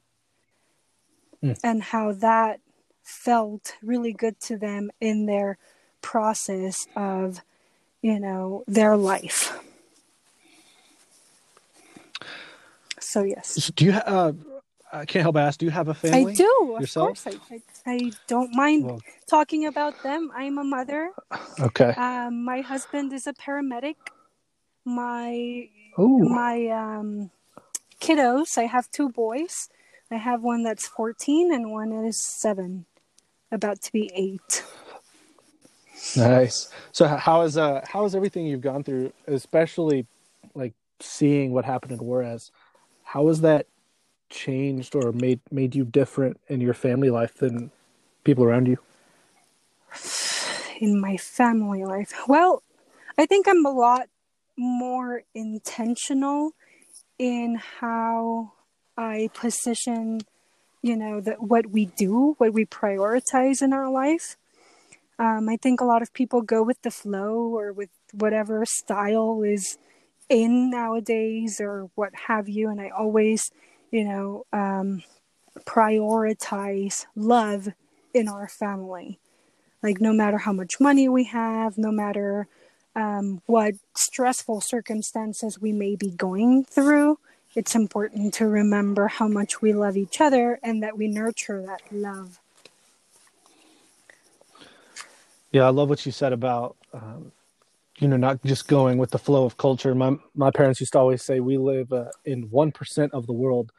mm. 1.43 1.57
and 1.63 1.83
how 1.83 2.11
that 2.11 2.59
felt 3.03 3.75
really 3.81 4.11
good 4.11 4.39
to 4.41 4.57
them 4.57 4.91
in 4.99 5.25
their 5.25 5.57
process 6.01 6.87
of 6.95 7.41
you 8.01 8.19
know 8.19 8.63
their 8.67 8.97
life 8.97 9.57
so 12.99 13.23
yes 13.23 13.71
do 13.75 13.85
you 13.85 13.91
uh, 13.93 14.31
I 14.95 15.03
can't 15.03 15.23
help 15.23 15.33
but 15.33 15.43
ask, 15.43 15.59
do 15.59 15.65
you 15.65 15.71
have 15.71 15.89
a 15.89 15.93
family? 15.93 16.31
I 16.31 16.35
do. 16.35 16.77
yourself? 16.79 17.17
Of 17.17 17.23
course, 17.25 17.41
I, 17.51 17.91
I, 17.91 17.93
I 17.95 18.11
don't 18.27 18.55
mind 18.55 18.85
Well, 18.85 19.01
talking 19.27 19.65
about 19.65 20.01
them. 20.03 20.31
I'm 20.33 20.57
a 20.57 20.63
mother. 20.63 21.11
okay. 21.59 21.89
Um, 21.97 22.45
my 22.45 22.61
husband 22.61 23.11
is 23.11 23.27
a 23.27 23.33
paramedic. 23.33 23.95
My 24.85 25.67
Ooh. 25.99 26.19
my 26.29 26.67
um, 26.67 27.31
kiddos. 28.05 28.57
I 28.57 28.63
have 28.63 28.89
two 28.91 29.09
boys. 29.09 29.69
I 30.11 30.15
have 30.15 30.41
one 30.41 30.63
that's 30.63 30.87
14 30.87 31.53
and 31.53 31.71
one 31.71 31.91
is 31.91 32.23
seven, 32.23 32.85
about 33.51 33.81
to 33.81 33.91
be 33.91 34.11
eight. 34.13 34.63
Nice. 36.15 36.69
So 36.91 37.07
how 37.07 37.41
is 37.41 37.57
uh 37.57 37.81
how 37.87 38.05
is 38.05 38.15
everything 38.15 38.45
you've 38.45 38.61
gone 38.61 38.83
through, 38.83 39.11
especially 39.27 40.05
like 40.53 40.73
seeing 40.99 41.51
what 41.51 41.65
happened 41.65 41.93
in 41.93 41.99
Juarez? 41.99 42.51
How 43.03 43.27
has 43.27 43.41
that 43.41 43.67
changed 44.29 44.95
or 44.95 45.11
made 45.11 45.39
made 45.51 45.73
you 45.73 45.83
different 45.83 46.39
in 46.47 46.61
your 46.61 46.73
family 46.73 47.09
life 47.09 47.35
than 47.35 47.71
people 48.23 48.43
around 48.43 48.67
you? 48.67 48.77
in 50.79 50.99
my 50.99 51.17
family 51.17 51.83
life? 51.83 52.13
Well, 52.27 52.63
I 53.17 53.25
think 53.25 53.47
I'm 53.47 53.65
a 53.65 53.71
lot 53.71 54.07
more 54.57 55.23
intentional 55.33 56.53
in 57.17 57.61
how 57.79 58.53
I 58.97 59.29
position, 59.33 60.21
you 60.81 60.95
know, 60.95 61.21
that 61.21 61.41
what 61.41 61.67
we 61.67 61.85
do, 61.85 62.35
what 62.37 62.53
we 62.53 62.65
prioritize 62.65 63.61
in 63.61 63.73
our 63.73 63.89
life. 63.89 64.37
Um, 65.17 65.47
I 65.47 65.57
think 65.57 65.79
a 65.79 65.85
lot 65.85 66.01
of 66.01 66.13
people 66.13 66.41
go 66.41 66.61
with 66.61 66.81
the 66.81 66.91
flow 66.91 67.55
or 67.55 67.71
with 67.71 67.89
whatever 68.11 68.65
style 68.65 69.43
is 69.43 69.77
in 70.27 70.69
nowadays 70.69 71.61
or 71.61 71.89
what 71.95 72.13
have 72.27 72.49
you. 72.49 72.69
And 72.69 72.81
I 72.81 72.89
always, 72.89 73.51
you 73.91 74.03
know, 74.03 74.45
um, 74.51 75.03
prioritize 75.65 77.05
love 77.15 77.69
in 78.13 78.27
our 78.27 78.47
family 78.47 79.19
like 79.85 80.01
no 80.01 80.11
matter 80.11 80.39
how 80.39 80.51
much 80.51 80.79
money 80.79 81.07
we 81.07 81.25
have 81.25 81.77
no 81.77 81.91
matter 81.91 82.47
um, 82.95 83.41
what 83.45 83.75
stressful 83.95 84.61
circumstances 84.61 85.59
we 85.59 85.71
may 85.71 85.95
be 85.95 86.09
going 86.09 86.63
through 86.63 87.19
it's 87.55 87.75
important 87.75 88.33
to 88.33 88.47
remember 88.47 89.07
how 89.07 89.27
much 89.27 89.61
we 89.61 89.73
love 89.73 89.95
each 89.95 90.19
other 90.19 90.59
and 90.63 90.83
that 90.83 90.97
we 90.97 91.07
nurture 91.07 91.61
that 91.65 91.81
love 91.91 92.39
Yeah, 95.55 95.67
I 95.67 95.69
love 95.69 95.87
what 95.87 96.05
you 96.05 96.11
said 96.11 96.33
about 96.33 96.75
um, 96.91 97.31
you 97.97 98.09
know 98.09 98.17
not 98.17 98.43
just 98.43 98.67
going 98.67 98.97
with 98.97 99.11
the 99.11 99.17
flow 99.17 99.45
of 99.45 99.55
culture. 99.55 99.95
My 99.95 100.17
my 100.35 100.51
parents 100.51 100.81
used 100.81 100.91
to 100.91 100.99
always 100.99 101.23
say 101.23 101.39
we 101.39 101.57
live 101.57 101.93
uh, 101.93 102.09
in 102.25 102.49
one 102.49 102.73
percent 102.73 103.13
of 103.13 103.25
the 103.25 103.31
world, 103.31 103.71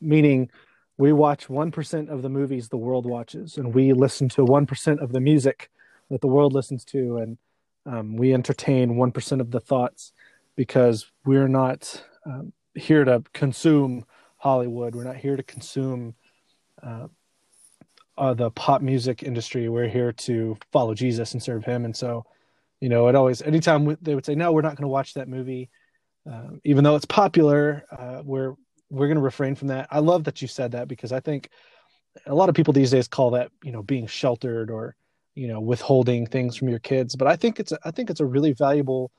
meaning 0.00 0.50
we 0.98 1.12
watch 1.12 1.50
one 1.50 1.72
percent 1.72 2.10
of 2.10 2.22
the 2.22 2.28
movies 2.28 2.68
the 2.68 2.76
world 2.76 3.06
watches, 3.06 3.56
and 3.56 3.74
we 3.74 3.92
listen 3.92 4.28
to 4.28 4.44
one 4.44 4.66
percent 4.66 5.00
of 5.00 5.10
the 5.10 5.18
music 5.18 5.68
that 6.10 6.20
the 6.20 6.28
world 6.28 6.52
listens 6.52 6.84
to, 6.84 7.16
and 7.16 7.38
um, 7.86 8.16
we 8.16 8.34
entertain 8.34 8.96
one 8.96 9.12
percent 9.12 9.40
of 9.40 9.50
the 9.50 9.60
thoughts 9.60 10.12
because 10.56 11.10
we're 11.24 11.48
not 11.48 12.04
um, 12.26 12.52
here 12.74 13.04
to 13.04 13.22
consume 13.32 14.04
Hollywood. 14.36 14.94
We're 14.94 15.04
not 15.04 15.16
here 15.16 15.36
to 15.36 15.42
consume. 15.42 16.14
Uh, 16.82 17.08
uh, 18.20 18.34
the 18.34 18.50
pop 18.50 18.82
music 18.82 19.22
industry. 19.22 19.68
We're 19.68 19.88
here 19.88 20.12
to 20.12 20.58
follow 20.72 20.94
Jesus 20.94 21.32
and 21.32 21.42
serve 21.42 21.64
Him. 21.64 21.86
And 21.86 21.96
so, 21.96 22.26
you 22.78 22.90
know, 22.90 23.08
it 23.08 23.14
always 23.14 23.40
anytime 23.40 23.86
we- 23.86 23.96
they 24.02 24.14
would 24.14 24.26
say, 24.26 24.34
"No, 24.34 24.52
we're 24.52 24.60
not 24.60 24.76
going 24.76 24.84
to 24.84 24.88
watch 24.88 25.14
that 25.14 25.26
movie," 25.28 25.70
um, 26.26 26.60
even 26.64 26.84
though 26.84 26.96
it's 26.96 27.06
popular, 27.06 27.84
uh, 27.90 28.22
we're 28.24 28.54
we're 28.90 29.06
going 29.06 29.16
to 29.16 29.22
refrain 29.22 29.54
from 29.54 29.68
that. 29.68 29.88
I 29.90 30.00
love 30.00 30.24
that 30.24 30.42
you 30.42 30.48
said 30.48 30.72
that 30.72 30.88
because 30.88 31.12
I 31.12 31.20
think 31.20 31.48
a 32.26 32.34
lot 32.34 32.48
of 32.48 32.54
people 32.54 32.74
these 32.74 32.90
days 32.90 33.08
call 33.08 33.30
that 33.30 33.50
you 33.64 33.72
know 33.72 33.82
being 33.82 34.06
sheltered 34.06 34.70
or 34.70 34.96
you 35.34 35.48
know 35.48 35.60
withholding 35.60 36.26
things 36.26 36.56
from 36.56 36.68
your 36.68 36.78
kids. 36.78 37.16
But 37.16 37.28
I 37.28 37.36
think 37.36 37.60
it's 37.60 37.72
I 37.84 37.90
think 37.90 38.10
it's 38.10 38.20
a 38.20 38.26
really 38.26 38.52
valuable 38.52 39.10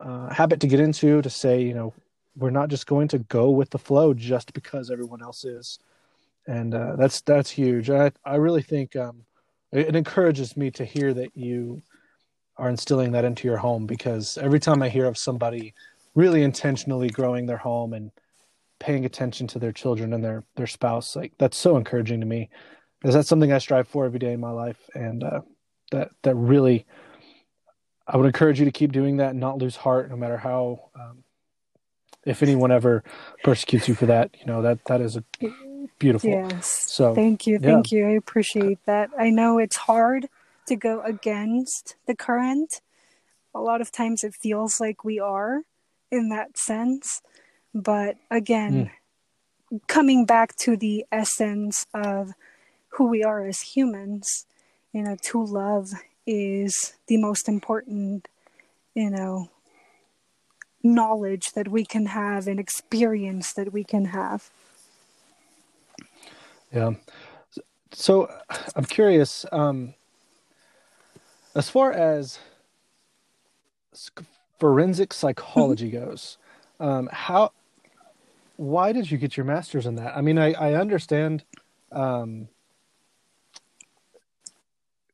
uh, 0.00 0.32
habit 0.32 0.60
to 0.60 0.66
get 0.66 0.80
into 0.80 1.22
to 1.22 1.30
say, 1.30 1.62
you 1.62 1.74
know, 1.74 1.94
we're 2.36 2.50
not 2.50 2.70
just 2.70 2.86
going 2.86 3.08
to 3.08 3.18
go 3.18 3.50
with 3.50 3.70
the 3.70 3.78
flow 3.78 4.14
just 4.14 4.52
because 4.52 4.90
everyone 4.90 5.22
else 5.22 5.44
is 5.44 5.78
and 6.46 6.74
uh, 6.74 6.96
that's 6.96 7.20
that's 7.22 7.50
huge. 7.50 7.90
I 7.90 8.10
I 8.24 8.36
really 8.36 8.62
think 8.62 8.96
um, 8.96 9.22
it, 9.72 9.94
encourages 9.94 10.56
me 10.56 10.70
to 10.72 10.84
hear 10.84 11.14
that 11.14 11.36
you 11.36 11.82
are 12.56 12.68
instilling 12.68 13.12
that 13.12 13.24
into 13.24 13.46
your 13.46 13.56
home 13.56 13.86
because 13.86 14.36
every 14.38 14.60
time 14.60 14.82
I 14.82 14.88
hear 14.88 15.06
of 15.06 15.16
somebody 15.16 15.74
really 16.14 16.42
intentionally 16.42 17.08
growing 17.08 17.46
their 17.46 17.56
home 17.56 17.92
and 17.92 18.10
paying 18.80 19.04
attention 19.04 19.46
to 19.48 19.58
their 19.58 19.72
children 19.72 20.12
and 20.12 20.24
their 20.24 20.44
their 20.56 20.66
spouse, 20.66 21.16
like 21.16 21.32
that's 21.38 21.56
so 21.56 21.76
encouraging 21.76 22.20
to 22.20 22.26
me 22.26 22.50
because 23.00 23.14
that's 23.14 23.28
something 23.28 23.52
I 23.52 23.58
strive 23.58 23.88
for 23.88 24.04
every 24.04 24.18
day 24.18 24.32
in 24.32 24.40
my 24.40 24.50
life, 24.50 24.78
and 24.94 25.22
uh, 25.22 25.40
that 25.90 26.10
that 26.22 26.34
really 26.34 26.86
I 28.06 28.16
would 28.16 28.26
encourage 28.26 28.58
you 28.58 28.64
to 28.64 28.72
keep 28.72 28.92
doing 28.92 29.18
that 29.18 29.30
and 29.30 29.40
not 29.40 29.58
lose 29.58 29.76
heart, 29.76 30.10
no 30.10 30.16
matter 30.16 30.36
how. 30.36 30.90
Um, 30.94 31.24
if 32.26 32.42
anyone 32.42 32.70
ever 32.70 33.02
persecutes 33.42 33.88
you 33.88 33.94
for 33.94 34.06
that, 34.06 34.36
you 34.38 34.46
know 34.46 34.60
that 34.62 34.84
that 34.86 35.00
is 35.00 35.16
a 35.16 35.24
beautiful. 35.98 36.30
yes 36.30 36.66
So 36.88 37.14
thank 37.14 37.46
you 37.46 37.58
yeah. 37.60 37.74
thank 37.74 37.92
you 37.92 38.06
i 38.06 38.10
appreciate 38.10 38.78
that 38.86 39.10
i 39.18 39.30
know 39.30 39.58
it's 39.58 39.76
hard 39.76 40.28
to 40.66 40.76
go 40.76 41.00
against 41.02 41.96
the 42.06 42.14
current 42.14 42.80
a 43.54 43.60
lot 43.60 43.80
of 43.80 43.90
times 43.92 44.24
it 44.24 44.34
feels 44.34 44.80
like 44.80 45.04
we 45.04 45.18
are 45.18 45.62
in 46.10 46.28
that 46.30 46.58
sense 46.58 47.22
but 47.74 48.16
again 48.30 48.90
coming 49.86 50.24
back 50.26 50.56
to 50.56 50.76
the 50.76 51.04
essence 51.12 51.86
of 51.94 52.32
who 52.88 53.08
we 53.08 53.22
are 53.22 53.46
as 53.46 53.60
humans 53.60 54.46
you 54.92 55.02
know 55.02 55.16
to 55.22 55.44
love 55.44 55.90
is 56.26 56.94
the 57.06 57.16
most 57.16 57.48
important 57.48 58.28
you 58.94 59.10
know 59.10 59.48
knowledge 60.82 61.52
that 61.54 61.68
we 61.68 61.84
can 61.84 62.06
have 62.06 62.46
and 62.46 62.58
experience 62.58 63.52
that 63.52 63.72
we 63.72 63.84
can 63.84 64.06
have 64.06 64.50
Yeah. 66.72 66.92
So 67.92 68.30
I'm 68.76 68.84
curious, 68.84 69.44
um, 69.50 69.94
as 71.54 71.68
far 71.68 71.92
as 71.92 72.38
forensic 74.58 75.12
psychology 75.12 75.90
goes, 75.90 76.38
um, 76.78 77.08
how, 77.12 77.52
why 78.56 78.92
did 78.92 79.10
you 79.10 79.18
get 79.18 79.36
your 79.36 79.44
master's 79.44 79.86
in 79.86 79.96
that? 79.96 80.16
I 80.16 80.20
mean, 80.20 80.38
I, 80.38 80.52
I 80.52 80.74
understand 80.74 81.42
um, 81.90 82.48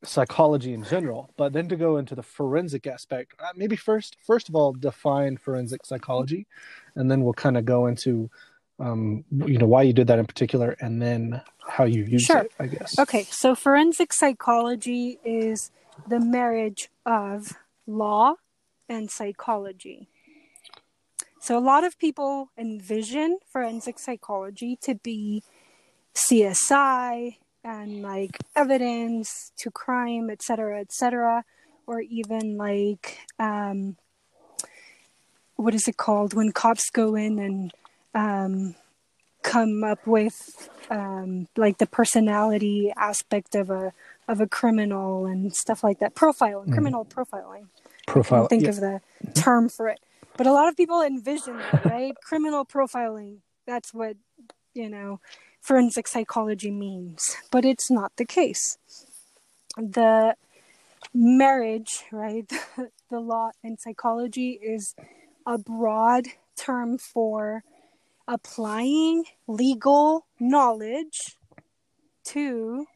psychology 0.06 0.72
in 0.72 0.84
general, 0.84 1.30
but 1.36 1.52
then 1.52 1.68
to 1.68 1.76
go 1.76 1.96
into 1.96 2.14
the 2.14 2.22
forensic 2.22 2.86
aspect, 2.86 3.34
uh, 3.40 3.48
maybe 3.56 3.76
first, 3.76 4.16
first 4.22 4.48
of 4.48 4.54
all, 4.54 4.72
define 4.72 5.36
forensic 5.36 5.84
psychology, 5.84 6.46
and 6.94 7.10
then 7.10 7.22
we'll 7.22 7.34
kind 7.34 7.56
of 7.56 7.64
go 7.64 7.86
into, 7.86 8.30
um, 8.78 9.24
you 9.30 9.58
know, 9.58 9.66
why 9.66 9.82
you 9.82 9.92
did 9.92 10.06
that 10.06 10.18
in 10.18 10.26
particular, 10.26 10.76
and 10.80 11.00
then 11.00 11.40
how 11.68 11.84
you 11.84 12.04
use 12.04 12.22
Sure. 12.22 12.42
it, 12.42 12.52
I 12.58 12.66
guess. 12.66 12.98
Okay, 12.98 13.24
so 13.24 13.54
forensic 13.54 14.12
psychology 14.12 15.18
is 15.24 15.70
the 16.08 16.20
marriage 16.20 16.88
of 17.04 17.52
law 17.86 18.34
and 18.88 19.10
psychology. 19.10 20.08
So 21.40 21.56
a 21.56 21.60
lot 21.60 21.84
of 21.84 21.98
people 21.98 22.50
envision 22.58 23.38
forensic 23.50 23.98
psychology 23.98 24.76
to 24.82 24.94
be 24.94 25.42
CSI 26.14 27.36
and 27.66 28.00
like 28.00 28.38
evidence 28.54 29.50
to 29.56 29.70
crime, 29.72 30.30
et 30.30 30.40
cetera, 30.40 30.80
et 30.80 30.92
cetera, 30.92 31.44
or 31.86 32.00
even 32.00 32.56
like 32.56 33.18
um, 33.40 33.96
what 35.56 35.74
is 35.74 35.88
it 35.88 35.96
called 35.96 36.32
when 36.32 36.52
cops 36.52 36.88
go 36.90 37.16
in 37.16 37.40
and 37.40 37.72
um, 38.14 38.76
come 39.42 39.82
up 39.82 40.06
with 40.06 40.70
um, 40.90 41.48
like 41.56 41.78
the 41.78 41.86
personality 41.86 42.92
aspect 42.96 43.56
of 43.56 43.68
a 43.68 43.92
of 44.28 44.40
a 44.40 44.46
criminal 44.46 45.26
and 45.26 45.54
stuff 45.54 45.82
like 45.82 45.98
that. 45.98 46.14
Profiling, 46.14 46.72
criminal 46.72 47.04
profiling. 47.04 47.66
Profile. 48.06 48.46
Think 48.46 48.62
yeah. 48.62 48.68
of 48.68 48.76
the 48.76 49.00
term 49.34 49.68
for 49.68 49.88
it, 49.88 49.98
but 50.36 50.46
a 50.46 50.52
lot 50.52 50.68
of 50.68 50.76
people 50.76 51.02
envision 51.02 51.58
that, 51.58 51.84
right? 51.84 52.14
criminal 52.22 52.64
profiling. 52.64 53.38
That's 53.66 53.92
what 53.92 54.16
you 54.72 54.88
know 54.88 55.18
forensic 55.66 56.06
psychology 56.06 56.70
means, 56.70 57.36
but 57.50 57.64
it's 57.64 57.90
not 57.90 58.12
the 58.16 58.24
case. 58.24 58.78
The 59.76 60.36
marriage, 61.12 62.04
right? 62.12 62.48
the 63.10 63.20
law 63.20 63.50
and 63.64 63.76
psychology 63.80 64.60
is 64.62 64.94
a 65.44 65.58
broad 65.58 66.26
term 66.56 66.98
for 66.98 67.64
applying 68.28 69.24
legal 69.48 70.26
knowledge 70.38 71.36
to 72.26 72.86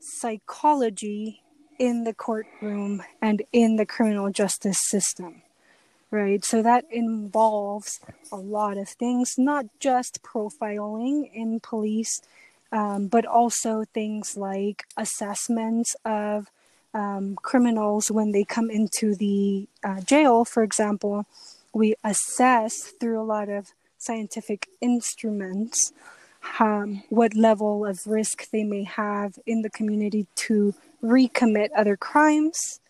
psychology 0.00 1.42
in 1.80 2.04
the 2.04 2.14
courtroom 2.14 3.02
and 3.20 3.42
in 3.52 3.74
the 3.74 3.86
criminal 3.86 4.30
justice 4.30 4.78
system 4.80 5.42
right? 6.16 6.44
So 6.44 6.62
that 6.62 6.84
involves 6.90 8.00
a 8.32 8.36
lot 8.36 8.78
of 8.78 8.88
things, 8.88 9.34
not 9.36 9.66
just 9.78 10.22
profiling 10.22 11.30
in 11.32 11.60
police, 11.60 12.20
um, 12.72 13.08
but 13.08 13.26
also 13.26 13.84
things 13.92 14.36
like 14.36 14.84
assessments 14.96 15.94
of 16.04 16.50
um, 16.94 17.36
criminals 17.42 18.10
when 18.10 18.32
they 18.32 18.44
come 18.44 18.70
into 18.70 19.14
the 19.14 19.68
uh, 19.84 20.00
jail, 20.00 20.44
for 20.44 20.62
example. 20.62 21.26
We 21.74 21.94
assess 22.02 22.92
through 22.98 23.20
a 23.20 23.30
lot 23.36 23.48
of 23.50 23.72
scientific 23.98 24.68
instruments 24.80 25.92
um, 26.58 27.02
what 27.10 27.34
level 27.34 27.84
of 27.84 28.06
risk 28.06 28.50
they 28.50 28.64
may 28.64 28.84
have 28.84 29.38
in 29.46 29.62
the 29.62 29.70
community 29.70 30.26
to 30.46 30.74
recommit 31.02 31.68
other 31.76 31.96
crimes, 31.96 32.80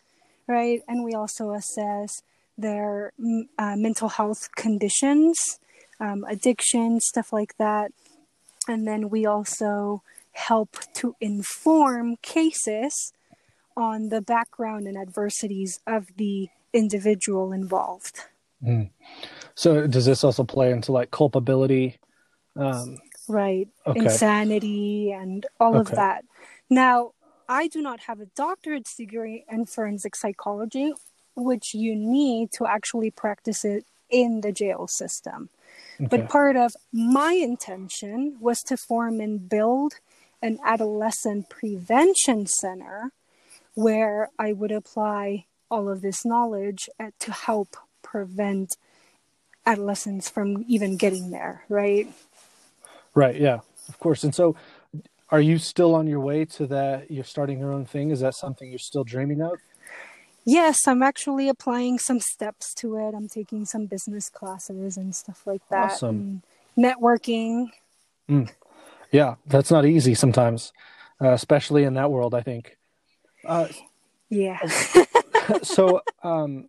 right? 0.47 0.83
And 0.87 1.03
we 1.05 1.15
also 1.15 1.53
assess 1.53 2.23
their 2.59 3.13
uh, 3.59 3.77
mental 3.77 4.09
health 4.09 4.49
conditions, 4.57 5.37
um, 6.01 6.25
addiction, 6.29 7.01
stuff 7.01 7.33
like 7.33 7.57
that. 7.59 7.93
And 8.69 8.87
then 8.87 9.11
we 9.11 9.27
also 9.27 10.03
help 10.33 10.77
to 10.95 11.17
inform 11.21 12.17
cases 12.23 13.13
on 13.77 14.09
the 14.09 14.21
background 14.21 14.87
and 14.87 14.97
adversities 14.97 15.81
of 15.87 16.07
the 16.17 16.49
individual 16.73 17.53
involved. 17.53 18.21
Mm. 18.63 18.91
So, 19.55 19.87
does 19.87 20.07
this 20.07 20.25
also 20.25 20.45
play 20.45 20.71
into 20.71 20.93
like 20.93 21.11
culpability? 21.11 21.99
Um, 22.57 22.97
right. 23.29 23.69
Okay. 23.87 24.01
Insanity 24.01 25.13
and 25.13 25.47
all 25.61 25.77
okay. 25.77 25.81
of 25.81 25.97
that. 25.97 26.25
Now, 26.71 27.13
I 27.49 27.69
do 27.69 27.81
not 27.81 28.01
have 28.01 28.21
a 28.21 28.27
doctorate 28.27 28.89
degree 28.97 29.45
in 29.51 29.67
forensic 29.67 30.17
psychology, 30.17 30.93
which 31.37 31.75
you 31.75 31.95
need 31.95 32.51
to 32.53 32.67
actually 32.67 33.11
practice 33.11 33.65
it 33.65 33.85
in 34.11 34.41
the 34.41 34.53
jail 34.53 34.87
system. 34.89 35.49
Okay. 36.01 36.09
But 36.09 36.29
part 36.29 36.57
of 36.57 36.73
my 36.93 37.33
intention 37.33 38.37
was 38.41 38.61
to 38.63 38.77
form 38.77 39.21
and 39.21 39.49
build 39.49 39.95
an 40.43 40.59
adolescent 40.65 41.49
prevention 41.49 42.47
center 42.47 43.13
where 43.75 44.31
I 44.39 44.53
would 44.53 44.73
apply 44.73 45.47
all 45.71 45.89
of 45.89 46.03
this 46.03 46.25
knowledge 46.25 46.89
uh, 47.01 47.11
to 47.21 47.33
help 47.33 47.77
prevent 48.03 48.77
adolescents 49.65 50.29
from 50.29 50.65
even 50.69 50.97
getting 50.97 51.31
there, 51.31 51.65
right? 51.69 52.07
Right, 53.15 53.39
yeah, 53.41 53.61
of 53.89 53.99
course. 53.99 54.23
And 54.25 54.35
so 54.35 54.57
are 55.31 55.41
you 55.41 55.59
still 55.59 55.95
on 55.95 56.07
your 56.07 56.21
way 56.21 56.45
to 56.45 56.67
that? 56.69 57.11
You're 57.11 57.25
starting 57.25 57.59
your 57.59 57.73
own 57.73 57.85
thing. 57.85 58.11
Is 58.11 58.21
that 58.21 58.35
something 58.35 58.69
you're 58.69 58.79
still 58.79 59.05
dreaming 59.05 59.43
of? 59.43 59.59
Yes, 60.47 60.87
I'm 60.87 61.03
actually 61.03 61.49
applying 61.49 61.99
some 61.99 62.21
steps 62.21 62.73
to 62.75 62.97
it. 62.97 63.15
I'm 63.15 63.29
taking 63.29 63.65
some 63.65 63.87
business 63.87 64.31
classes 64.31 64.97
and 64.97 65.15
stuff 65.15 65.45
like 65.45 65.69
that. 65.71 65.93
Awesome. 65.93 66.43
networking. 66.79 67.67
Mm. 68.31 68.49
Yeah, 69.11 69.35
that's 69.47 69.73
not 69.73 69.85
easy 69.85 70.15
sometimes, 70.15 70.73
uh, 71.21 71.31
especially 71.33 71.83
in 71.83 71.95
that 71.95 72.13
world, 72.13 72.33
I 72.33 72.43
think. 72.43 72.77
Uh, 73.45 73.67
yeah. 74.31 74.65
so 75.63 76.01
um, 76.23 76.69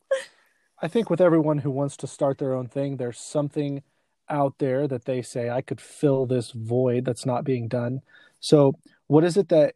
I 0.82 0.88
think 0.88 1.12
with 1.12 1.22
everyone 1.22 1.60
who 1.60 1.70
wants 1.70 1.98
to 1.98 2.08
start 2.08 2.40
their 2.40 2.56
own 2.56 2.68
thing, 2.68 2.98
there's 2.98 3.20
something 3.20 3.84
out 4.28 4.58
there 4.58 4.88
that 4.88 5.06
they 5.06 5.22
say, 5.22 5.52
I 5.52 5.62
could 5.62 5.80
fill 5.80 6.26
this 6.26 6.50
void 6.50 7.06
that's 7.06 7.28
not 7.28 7.44
being 7.44 7.68
done. 7.68 8.02
So, 8.40 8.74
what 9.08 9.24
is 9.24 9.38
it 9.38 9.50
that 9.50 9.76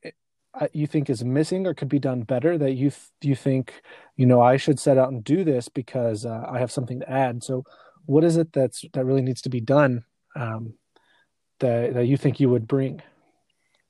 you 0.74 0.88
think 0.88 1.10
is 1.10 1.24
missing 1.24 1.66
or 1.66 1.74
could 1.74 1.90
be 1.90 2.00
done 2.00 2.22
better 2.22 2.58
that 2.58 2.74
you 2.74 2.92
you 3.22 3.36
think 3.36 3.82
you 4.18 4.26
know 4.26 4.42
I 4.42 4.58
should 4.58 4.80
set 4.80 4.98
out 4.98 5.12
and 5.12 5.24
do 5.24 5.44
this 5.44 5.70
because 5.70 6.26
uh, 6.26 6.46
I 6.50 6.60
have 6.60 6.72
something 6.72 7.00
to 7.00 7.10
add? 7.10 7.44
So, 7.44 7.64
what 8.06 8.24
is 8.24 8.38
it 8.38 8.52
that's 8.54 8.84
that 8.94 9.06
really 9.06 9.22
needs 9.22 9.42
to 9.44 9.50
be 9.50 9.62
done 9.62 10.04
um, 10.36 10.74
that 11.60 11.94
that 11.94 12.06
you 12.06 12.18
think 12.18 12.40
you 12.40 12.50
would 12.50 12.68
bring? 12.68 13.02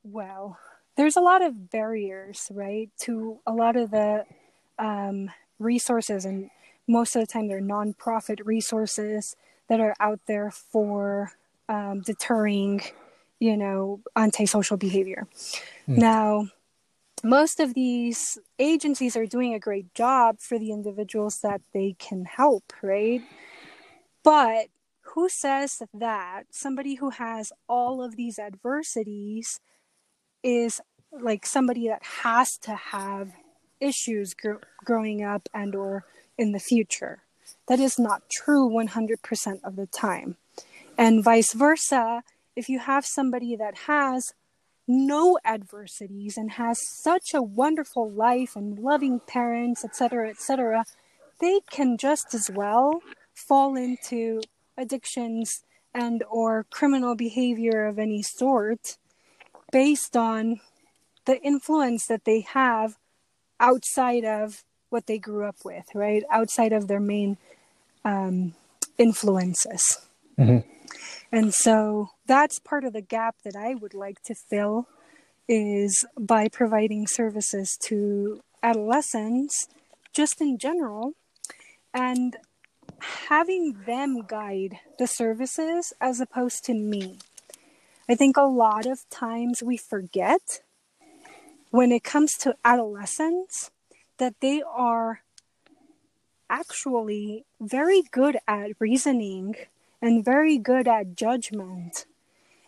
Well, 0.04 0.58
there's 0.98 1.16
a 1.16 1.22
lot 1.22 1.42
of 1.42 1.70
barriers, 1.70 2.52
right, 2.54 2.90
to 3.02 3.40
a 3.46 3.54
lot 3.54 3.76
of 3.76 3.92
the 3.92 4.26
um, 4.78 5.30
resources, 5.60 6.26
and 6.26 6.50
most 6.88 7.16
of 7.16 7.22
the 7.22 7.28
time 7.28 7.48
they're 7.48 7.62
nonprofit 7.62 8.42
resources 8.46 9.36
that 9.68 9.80
are 9.80 9.96
out 10.00 10.20
there 10.28 10.52
for 10.52 11.32
um, 11.70 12.02
deterring 12.02 12.82
you 13.42 13.58
know, 13.58 14.00
antisocial 14.16 14.78
behavior. 14.78 15.28
Mm. 15.90 15.98
Now, 15.98 16.48
most 17.24 17.60
of 17.60 17.74
these 17.74 18.38
agencies 18.60 19.18
are 19.18 19.26
doing 19.26 19.54
a 19.54 19.60
great 19.60 19.94
job 19.96 20.40
for 20.40 20.60
the 20.60 20.72
individuals 20.72 21.40
that 21.42 21.62
they 21.74 21.96
can 21.98 22.24
help, 22.26 22.72
right? 22.84 23.22
But 24.24 24.68
who 25.02 25.28
says 25.28 25.82
that 25.92 26.44
somebody 26.52 26.96
who 26.96 27.10
has 27.10 27.52
all 27.68 28.04
of 28.04 28.16
these 28.16 28.38
adversities 28.38 29.60
is 30.44 30.80
like 31.12 31.46
somebody 31.46 31.88
that 31.88 32.04
has 32.24 32.58
to 32.60 32.76
have 32.76 33.32
issues 33.80 34.36
gr- 34.36 34.64
growing 34.86 35.24
up 35.24 35.50
and 35.52 35.76
or 35.76 36.06
in 36.38 36.52
the 36.52 36.60
future 36.60 37.24
that 37.68 37.80
is 37.80 37.98
not 37.98 38.22
true 38.32 38.70
100% 38.70 39.60
of 39.64 39.76
the 39.76 39.88
time 39.88 40.38
and 40.98 41.24
vice 41.24 41.54
versa 41.54 42.24
if 42.56 42.70
you 42.70 42.80
have 42.80 43.06
somebody 43.06 43.56
that 43.56 43.76
has 43.88 44.34
no 44.88 45.38
adversities 45.46 46.38
and 46.38 46.52
has 46.52 46.80
such 47.02 47.34
a 47.34 47.42
wonderful 47.42 48.10
life 48.12 48.56
and 48.56 48.80
loving 48.80 49.20
parents, 49.20 49.86
etc., 49.86 50.30
etc., 50.30 50.84
they 51.40 51.60
can 51.70 51.98
just 51.98 52.34
as 52.34 52.50
well 52.54 53.02
fall 53.34 53.76
into 53.76 54.42
addictions 54.78 55.64
and 55.94 56.24
or 56.30 56.66
criminal 56.70 57.16
behavior 57.16 57.86
of 57.86 58.00
any 58.00 58.22
sort 58.22 58.98
based 59.72 60.16
on 60.16 60.60
the 61.26 61.42
influence 61.42 62.08
that 62.08 62.26
they 62.26 62.42
have 62.42 62.98
outside 63.60 64.26
of 64.26 64.64
what 64.90 65.08
they 65.08 65.18
grew 65.18 65.46
up 65.46 65.58
with, 65.64 65.86
right? 65.94 66.24
Outside 66.32 66.74
of 66.74 66.88
their 66.88 67.00
main 67.00 67.38
um, 68.04 68.54
influences. 68.98 70.00
Mm-hmm. 70.38 70.68
And 71.32 71.54
so 71.54 72.10
that's 72.26 72.60
part 72.60 72.84
of 72.84 72.94
the 72.94 73.02
gap 73.02 73.36
that 73.44 73.56
I 73.56 73.76
would 73.76 73.94
like 73.94 74.22
to 74.24 74.36
fill 74.36 74.88
is 75.48 76.06
by 76.20 76.50
providing 76.50 77.08
services 77.08 77.78
to 77.84 78.42
adolescents 78.62 79.68
just 80.14 80.42
in 80.42 80.58
general 80.58 81.14
and 81.94 82.36
having 83.28 83.84
them 83.86 84.24
guide 84.28 84.80
the 85.00 85.08
services 85.08 85.94
as 86.02 86.20
opposed 86.20 86.64
to 86.66 86.74
me. 86.74 87.18
I 88.10 88.16
think 88.16 88.36
a 88.36 88.42
lot 88.42 88.86
of 88.86 89.10
times 89.10 89.64
we 89.64 89.78
forget 89.78 90.62
when 91.70 91.92
it 91.92 92.04
comes 92.04 92.34
to 92.40 92.56
adolescents 92.66 93.72
that 94.18 94.36
they 94.42 94.62
are 94.62 95.22
actually 96.50 97.46
very 97.60 98.04
good 98.12 98.38
at 98.48 98.72
reasoning 98.80 99.56
and 100.02 100.26
very 100.26 100.58
good 100.58 100.88
at 100.88 101.16
judgment. 101.16 102.06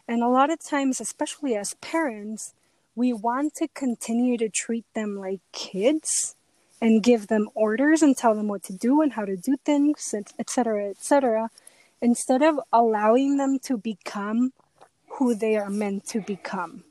And 0.08 0.22
a 0.22 0.28
lot 0.28 0.52
of 0.52 0.64
times, 0.64 1.00
especially 1.00 1.56
as 1.56 1.76
parents, 1.76 2.54
we 2.96 3.14
want 3.14 3.56
to 3.56 3.68
continue 3.70 4.38
to 4.38 4.50
treat 4.50 4.86
them 4.94 5.18
like 5.18 5.40
kids 5.52 6.36
and 6.82 7.02
give 7.02 7.28
them 7.28 7.50
orders 7.56 8.02
and 8.02 8.16
tell 8.16 8.36
them 8.36 8.48
what 8.50 8.64
to 8.64 8.74
do 8.74 9.02
and 9.02 9.14
how 9.14 9.26
to 9.26 9.38
do 9.38 9.56
things, 9.64 10.14
etc., 10.38 10.90
etc., 10.90 11.50
instead 12.02 12.44
of 12.44 12.60
allowing 12.74 13.38
them 13.38 13.58
to 13.58 13.78
become 13.78 14.52
who 15.08 15.34
they 15.34 15.56
are 15.56 15.70
meant 15.70 16.06
to 16.06 16.20
become. 16.20 16.84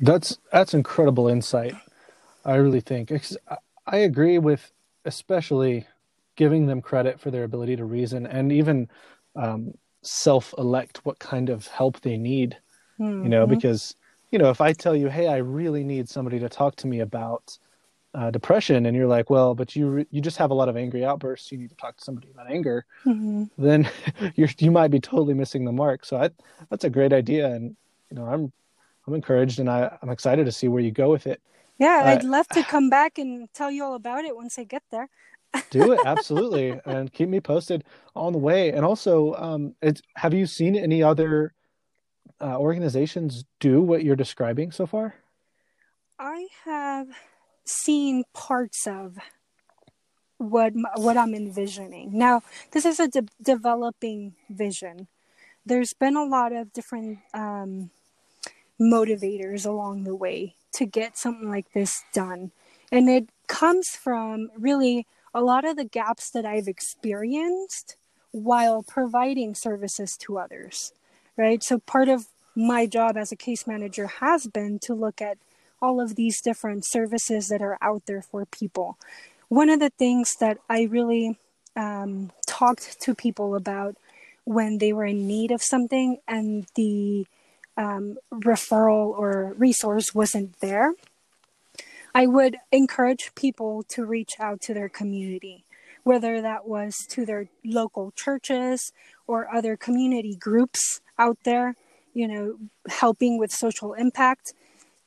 That's 0.00 0.38
that's 0.52 0.74
incredible 0.74 1.28
insight. 1.28 1.74
I 2.44 2.56
really 2.56 2.80
think 2.80 3.12
I 3.86 3.96
agree 3.96 4.38
with 4.38 4.72
especially 5.04 5.86
giving 6.36 6.66
them 6.66 6.80
credit 6.80 7.20
for 7.20 7.30
their 7.30 7.44
ability 7.44 7.76
to 7.76 7.84
reason 7.84 8.26
and 8.26 8.52
even 8.52 8.88
um, 9.36 9.72
self-elect 10.02 11.04
what 11.04 11.18
kind 11.18 11.48
of 11.48 11.66
help 11.68 12.00
they 12.00 12.16
need 12.16 12.56
mm-hmm. 12.98 13.22
you 13.22 13.28
know 13.28 13.44
mm-hmm. 13.44 13.54
because 13.54 13.94
you 14.30 14.38
know 14.38 14.50
if 14.50 14.60
i 14.60 14.72
tell 14.72 14.96
you 14.96 15.08
hey 15.08 15.28
i 15.28 15.36
really 15.36 15.84
need 15.84 16.08
somebody 16.08 16.38
to 16.38 16.48
talk 16.48 16.74
to 16.76 16.86
me 16.86 17.00
about 17.00 17.56
uh, 18.14 18.30
depression 18.30 18.84
and 18.84 18.94
you're 18.94 19.06
like 19.06 19.30
well 19.30 19.54
but 19.54 19.74
you 19.74 20.04
you 20.10 20.20
just 20.20 20.36
have 20.36 20.50
a 20.50 20.54
lot 20.54 20.68
of 20.68 20.76
angry 20.76 21.04
outbursts 21.04 21.50
you 21.50 21.56
need 21.56 21.70
to 21.70 21.76
talk 21.76 21.96
to 21.96 22.04
somebody 22.04 22.28
about 22.30 22.50
anger 22.50 22.84
mm-hmm. 23.06 23.44
then 23.56 23.88
you 24.34 24.46
you 24.58 24.70
might 24.70 24.90
be 24.90 25.00
totally 25.00 25.32
missing 25.32 25.64
the 25.64 25.72
mark 25.72 26.04
so 26.04 26.18
I, 26.18 26.30
that's 26.68 26.84
a 26.84 26.90
great 26.90 27.12
idea 27.12 27.46
and 27.46 27.74
you 28.10 28.16
know 28.16 28.26
i'm 28.26 28.52
i'm 29.06 29.14
encouraged 29.14 29.60
and 29.60 29.70
I, 29.70 29.96
i'm 30.02 30.10
excited 30.10 30.44
to 30.44 30.52
see 30.52 30.68
where 30.68 30.82
you 30.82 30.90
go 30.90 31.10
with 31.10 31.26
it 31.26 31.40
yeah 31.78 32.02
i'd 32.06 32.24
uh, 32.24 32.28
love 32.28 32.48
to 32.48 32.62
come 32.74 32.90
back 32.90 33.16
and 33.16 33.48
tell 33.54 33.70
you 33.70 33.82
all 33.82 33.94
about 33.94 34.24
it 34.24 34.36
once 34.36 34.58
i 34.58 34.64
get 34.64 34.82
there 34.90 35.08
do 35.70 35.92
it 35.92 36.00
absolutely 36.04 36.78
and 36.84 37.12
keep 37.12 37.28
me 37.28 37.40
posted 37.40 37.84
on 38.14 38.32
the 38.32 38.38
way 38.38 38.72
and 38.72 38.84
also 38.84 39.34
um 39.34 39.74
it's 39.82 40.02
have 40.16 40.34
you 40.34 40.46
seen 40.46 40.76
any 40.76 41.02
other 41.02 41.54
uh, 42.40 42.58
organizations 42.58 43.44
do 43.60 43.80
what 43.80 44.04
you're 44.04 44.16
describing 44.16 44.70
so 44.70 44.86
far 44.86 45.14
i 46.18 46.46
have 46.64 47.08
seen 47.64 48.24
parts 48.32 48.86
of 48.86 49.18
what 50.42 50.72
what 50.96 51.16
I'm 51.16 51.34
envisioning. 51.34 52.18
Now, 52.18 52.42
this 52.72 52.84
is 52.84 52.98
a 53.00 53.08
de- 53.08 53.28
developing 53.40 54.34
vision. 54.50 55.08
There's 55.64 55.92
been 55.92 56.16
a 56.16 56.24
lot 56.24 56.52
of 56.52 56.72
different 56.72 57.20
um, 57.32 57.90
motivators 58.80 59.64
along 59.64 60.04
the 60.04 60.16
way 60.16 60.56
to 60.74 60.86
get 60.86 61.16
something 61.16 61.48
like 61.48 61.72
this 61.72 62.02
done, 62.12 62.50
and 62.90 63.08
it 63.08 63.28
comes 63.46 63.90
from 63.90 64.50
really 64.58 65.06
a 65.34 65.40
lot 65.40 65.64
of 65.64 65.76
the 65.76 65.84
gaps 65.84 66.30
that 66.30 66.44
I've 66.44 66.68
experienced 66.68 67.96
while 68.30 68.82
providing 68.82 69.54
services 69.54 70.16
to 70.18 70.38
others. 70.38 70.92
Right. 71.36 71.62
So 71.62 71.78
part 71.78 72.08
of 72.08 72.26
my 72.54 72.86
job 72.86 73.16
as 73.16 73.32
a 73.32 73.36
case 73.36 73.66
manager 73.66 74.06
has 74.06 74.46
been 74.46 74.78
to 74.80 74.94
look 74.94 75.22
at 75.22 75.38
all 75.80 76.00
of 76.00 76.14
these 76.14 76.40
different 76.40 76.84
services 76.86 77.48
that 77.48 77.62
are 77.62 77.78
out 77.80 78.02
there 78.06 78.22
for 78.22 78.44
people. 78.46 78.98
One 79.48 79.68
of 79.68 79.80
the 79.80 79.90
things 79.90 80.36
that 80.40 80.58
I 80.68 80.82
really 80.82 81.38
um, 81.74 82.30
talked 82.46 83.00
to 83.00 83.14
people 83.14 83.54
about 83.54 83.96
when 84.44 84.78
they 84.78 84.92
were 84.92 85.06
in 85.06 85.26
need 85.26 85.50
of 85.50 85.62
something 85.62 86.18
and 86.28 86.66
the 86.74 87.26
um, 87.76 88.18
referral 88.32 89.08
or 89.08 89.54
resource 89.56 90.14
wasn't 90.14 90.58
there, 90.60 90.92
I 92.14 92.26
would 92.26 92.56
encourage 92.70 93.34
people 93.34 93.82
to 93.88 94.04
reach 94.04 94.34
out 94.38 94.60
to 94.62 94.74
their 94.74 94.88
community, 94.88 95.64
whether 96.04 96.42
that 96.42 96.66
was 96.66 97.06
to 97.10 97.24
their 97.24 97.48
local 97.64 98.12
churches 98.12 98.92
or 99.26 99.52
other 99.52 99.76
community 99.76 100.36
groups 100.36 101.00
out 101.18 101.38
there, 101.44 101.74
you 102.12 102.28
know, 102.28 102.56
helping 102.88 103.38
with 103.38 103.50
social 103.50 103.94
impact 103.94 104.52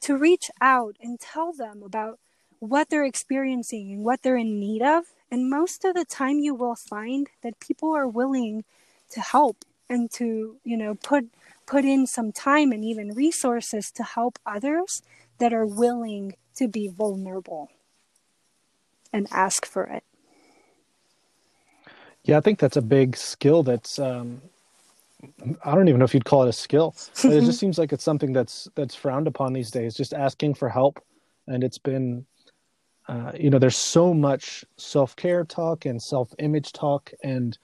to 0.02 0.18
reach 0.18 0.50
out 0.62 0.96
and 1.00 1.20
tell 1.20 1.54
them 1.54 1.84
about 1.84 2.20
what 2.60 2.90
they're 2.90 3.06
experiencing 3.06 3.92
and 3.92 4.04
what 4.04 4.24
they're 4.24 4.38
in 4.38 4.60
need 4.60 4.82
of. 4.82 5.06
And 5.30 5.50
most 5.50 5.86
of 5.86 5.94
the 5.94 6.06
time, 6.06 6.40
you 6.40 6.56
will 6.56 6.76
find 6.76 7.28
that 7.44 7.60
people 7.60 7.92
are 7.96 8.08
willing 8.08 8.64
to 9.12 9.22
help 9.22 9.58
and 9.90 10.12
to, 10.14 10.58
you 10.64 10.78
know, 10.78 10.96
put 10.96 11.26
put 11.68 11.84
in 11.84 12.06
some 12.06 12.32
time 12.32 12.72
and 12.72 12.86
even 12.86 13.14
resources 13.14 13.92
to 13.92 14.04
help 14.04 14.38
others 14.46 15.02
that 15.40 15.52
are 15.54 15.66
willing 15.66 16.36
to 16.56 16.68
be 16.68 16.88
vulnerable 16.88 17.70
and 19.14 19.28
ask 19.32 19.66
for 19.66 19.84
it. 19.84 20.04
Yeah, 22.24 22.38
I 22.38 22.42
think 22.42 22.60
that's 22.60 22.78
a 22.78 22.82
big 22.82 23.16
skill 23.16 23.62
that's 23.64 24.00
um, 24.00 24.42
I 25.64 25.76
don't 25.76 25.88
even 25.88 26.00
know 26.00 26.06
if 26.06 26.14
you'd 26.14 26.26
call 26.26 26.44
it 26.44 26.50
a 26.50 26.54
skill. 26.54 26.96
it 27.24 27.42
just 27.42 27.60
seems 27.64 27.78
like 27.78 27.94
it's 27.94 28.04
something 28.04 28.34
that's 28.34 28.68
that's 28.76 28.96
frowned 28.96 29.28
upon 29.28 29.54
these 29.54 29.72
days. 29.72 29.96
Just 29.96 30.14
asking 30.14 30.56
for 30.56 30.70
help, 30.70 31.04
and 31.48 31.64
it's 31.64 31.78
been, 31.78 32.26
uh, 33.08 33.32
you 33.38 33.50
know, 33.50 33.60
there's 33.60 33.78
so 33.78 34.14
much 34.14 34.66
self 34.78 35.16
care 35.16 35.44
talk 35.44 35.86
and 35.86 36.02
self 36.02 36.34
image 36.40 36.74
talk, 36.74 37.12
and 37.24 37.58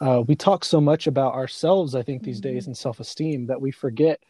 uh, 0.00 0.22
we 0.26 0.34
talk 0.34 0.64
so 0.64 0.80
much 0.80 1.06
about 1.06 1.34
ourselves. 1.34 1.94
I 1.94 2.02
think 2.02 2.22
these 2.22 2.40
mm-hmm. 2.40 2.54
days 2.54 2.66
and 2.66 2.76
self 2.76 3.00
esteem 3.00 3.46
that 3.46 3.60
we 3.60 3.70
forget. 3.70 4.20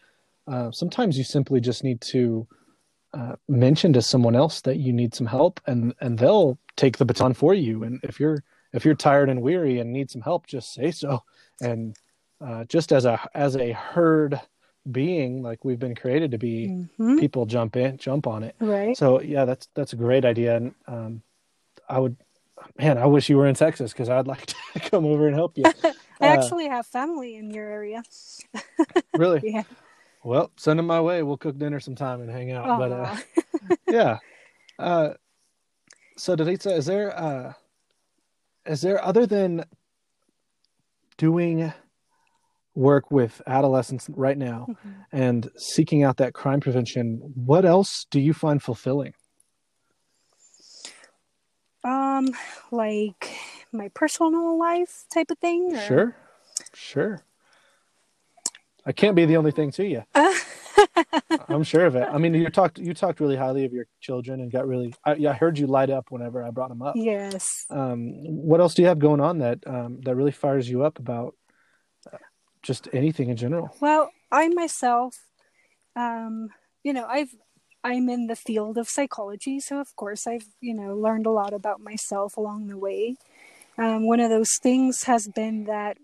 Uh, 0.47 0.71
sometimes 0.71 1.17
you 1.17 1.25
simply 1.25 1.59
just 1.59 1.85
need 1.85 2.01
to 2.03 2.47
uh, 3.15 3.37
mention 3.49 3.93
to 3.93 4.03
someone 4.03 4.35
else 4.35 4.61
that 4.63 4.79
you 4.79 4.93
need 4.93 5.15
some 5.15 5.27
help, 5.27 5.61
and 5.67 5.95
and 6.01 6.19
they'll 6.19 6.59
take 6.77 6.99
the 6.99 7.05
baton 7.05 7.33
for 7.33 7.55
you. 7.55 7.85
And 7.85 8.01
if 8.03 8.19
you're 8.19 8.43
if 8.73 8.85
you're 8.85 8.97
tired 8.97 9.29
and 9.29 9.41
weary 9.41 9.79
and 9.79 9.93
need 9.93 10.11
some 10.11 10.21
help, 10.21 10.47
just 10.47 10.75
say 10.75 10.91
so. 10.91 11.23
And 11.61 11.97
uh, 12.41 12.65
just 12.65 12.93
as 12.93 13.05
a 13.05 13.21
as 13.33 13.57
a 13.57 13.73
herd 13.73 14.41
being 14.91 15.43
like 15.43 15.65
we've 15.65 15.79
been 15.79 15.95
created 15.95 16.33
to 16.33 16.39
be 16.39 16.67
mm-hmm. 16.69 17.19
people 17.19 17.47
jump 17.47 17.77
in 17.77 17.97
jump 17.99 18.27
on 18.27 18.43
it. 18.43 18.57
Right. 18.59 18.97
So 18.97 19.21
yeah 19.21 19.45
that's 19.45 19.69
that's 19.75 19.93
a 19.93 19.97
great 19.97 20.25
idea. 20.25 20.57
And 20.57 20.75
um, 20.87 21.23
i 21.89 21.99
would 21.99 22.17
man 22.79 22.97
i 22.97 23.05
wish 23.05 23.29
you 23.29 23.37
were 23.37 23.47
in 23.47 23.55
texas 23.55 23.93
because 23.93 24.09
i'd 24.09 24.27
like 24.27 24.47
to 24.73 24.81
come 24.81 25.05
over 25.07 25.27
and 25.27 25.37
help 25.37 25.57
you. 25.57 25.65
I 26.21 26.29
uh, 26.29 26.33
actually 26.33 26.69
have 26.69 26.87
family 26.87 27.37
in 27.37 27.51
your 27.51 27.69
area. 27.69 28.03
Really? 29.17 29.41
Yeah 29.45 29.63
well 30.25 30.51
send 30.57 30.79
them 30.79 30.87
my 30.87 31.01
way 31.01 31.23
we'll 31.23 31.37
cook 31.37 31.59
dinner 31.59 31.79
sometime 31.79 32.21
and 32.21 32.31
hang 32.31 32.51
out 32.51 32.67
Aww. 32.67 32.79
but 32.79 32.93
uh, 32.93 33.77
yeah 33.89 34.19
uh, 34.79 35.15
so 36.17 36.35
Daritza, 36.35 36.77
is 36.77 36.87
there 36.87 37.17
uh 37.17 37.53
is 38.67 38.81
there 38.81 39.05
other 39.05 39.27
than 39.27 39.65
doing 41.17 41.73
work 42.75 43.11
with 43.11 43.41
adolescents 43.47 44.09
right 44.11 44.37
now 44.37 44.67
mm-hmm. 44.69 44.91
and 45.13 45.51
seeking 45.57 46.03
out 46.03 46.17
that 46.17 46.35
crime 46.35 46.61
prevention, 46.61 47.21
what 47.35 47.65
else 47.65 48.07
do 48.11 48.21
you 48.21 48.33
find 48.33 48.63
fulfilling? 48.63 49.15
Um, 51.85 52.31
like 52.71 53.37
my 53.73 53.89
personal 53.95 54.59
life 54.59 55.05
type 55.13 55.31
of 55.31 55.39
thing. 55.39 55.77
Or... 55.77 55.81
Sure, 55.81 56.17
sure. 56.73 57.21
I 58.87 58.93
can't 58.93 59.17
be 59.17 59.25
the 59.25 59.37
only 59.37 59.51
thing 59.51 59.71
to 59.73 59.87
you. 59.87 60.05
I'm 61.49 61.63
sure 61.63 61.87
of 61.87 61.97
it. 61.97 62.07
I 62.11 62.19
mean, 62.19 62.35
you 62.35 62.49
talked 62.51 62.79
you 62.79 62.95
talked 62.95 63.21
really 63.21 63.37
highly 63.37 63.65
of 63.65 63.73
your 63.73 63.87
children 64.01 64.41
and 64.41 64.51
got 64.51 64.67
really. 64.67 64.95
I, 65.05 65.13
I 65.13 65.33
heard 65.33 65.59
you 65.59 65.67
light 65.67 65.91
up 65.91 66.11
whenever 66.11 66.43
I 66.43 66.51
brought 66.51 66.69
them 66.69 66.83
up. 66.83 66.95
Yes. 66.97 67.65
Um, 67.71 68.13
what 68.25 68.61
else 68.61 68.75
do 68.75 68.83
you 68.83 68.89
have 68.89 68.99
going 68.99 69.21
on 69.21 69.39
that 69.39 69.61
um, 69.67 70.01
that 70.03 70.15
really 70.15 70.33
fires 70.33 70.69
you 70.69 70.85
up 70.85 70.99
about 70.99 71.35
just 72.65 72.89
anything 72.93 73.29
in 73.29 73.37
general? 73.37 73.71
Well, 73.81 74.11
I 74.33 74.49
myself, 74.49 75.15
um, 75.95 76.49
you 76.83 76.93
know, 76.93 77.07
I've 77.07 77.35
I'm 77.85 78.09
in 78.09 78.27
the 78.27 78.37
field 78.37 78.79
of 78.79 78.89
psychology, 78.89 79.61
so 79.61 79.79
of 79.79 79.95
course 79.95 80.27
I've 80.27 80.47
you 80.61 80.75
know 80.75 80.97
learned 80.97 81.27
a 81.27 81.31
lot 81.31 81.53
about 81.53 81.81
myself 81.81 82.37
along 82.37 82.67
the 82.67 82.79
way. 82.79 83.17
Um, 83.77 84.07
one 84.07 84.21
of 84.21 84.31
those 84.31 84.57
things 84.63 85.05
has 85.05 85.29
been 85.29 85.65
that 85.65 85.99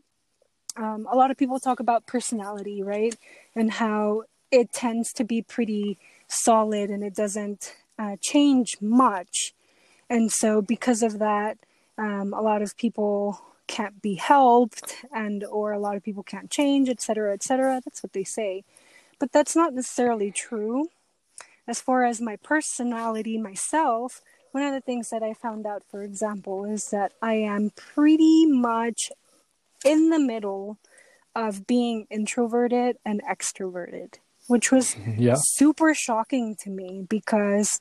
um, 0.77 1.07
a 1.11 1.17
lot 1.17 1.31
of 1.31 1.37
people 1.37 1.59
talk 1.59 1.81
about 1.81 2.07
personality, 2.07 2.83
right, 2.83 3.17
and 3.55 3.73
how 3.73 4.25
it 4.51 4.73
tends 4.73 5.13
to 5.15 5.25
be 5.25 5.43
pretty 5.43 5.99
solid 6.29 6.91
and 6.91 7.05
it 7.05 7.15
doesn't 7.15 7.75
uh, 7.99 8.17
change 8.21 8.77
much. 8.81 9.53
And 10.09 10.33
so, 10.33 10.63
because 10.63 11.03
of 11.03 11.19
that, 11.19 11.59
um, 11.99 12.33
a 12.33 12.41
lot 12.41 12.63
of 12.63 12.77
people 12.77 13.41
can't 13.67 14.03
be 14.03 14.15
helped 14.17 14.97
and 15.13 15.45
or 15.45 15.71
a 15.71 15.79
lot 15.79 15.95
of 15.95 16.03
people 16.03 16.25
can't 16.25 16.51
change 16.51 16.89
etc 16.89 17.33
etc 17.33 17.81
that's 17.85 18.03
what 18.03 18.13
they 18.13 18.25
say. 18.25 18.65
But 19.21 19.31
that's 19.31 19.55
not 19.55 19.75
necessarily 19.75 20.33
true. 20.33 20.89
As 21.69 21.81
far 21.81 22.05
as 22.05 22.21
my 22.21 22.35
personality 22.35 23.39
myself 23.39 24.23
one 24.53 24.65
of 24.65 24.73
the 24.73 24.81
things 24.81 25.11
that 25.11 25.23
i 25.23 25.33
found 25.33 25.67
out 25.67 25.83
for 25.89 26.03
example 26.03 26.65
is 26.65 26.91
that 26.91 27.13
i 27.23 27.35
am 27.35 27.71
pretty 27.71 28.47
much 28.47 29.13
in 29.85 30.11
the 30.11 30.19
middle 30.19 30.79
of 31.35 31.67
being 31.67 32.07
introverted 32.11 32.97
and 33.05 33.23
extroverted 33.23 34.19
which 34.51 34.73
was 34.73 34.97
yeah. 35.17 35.37
super 35.39 35.95
shocking 35.95 36.57
to 36.57 36.71
me 36.71 37.07
because 37.09 37.81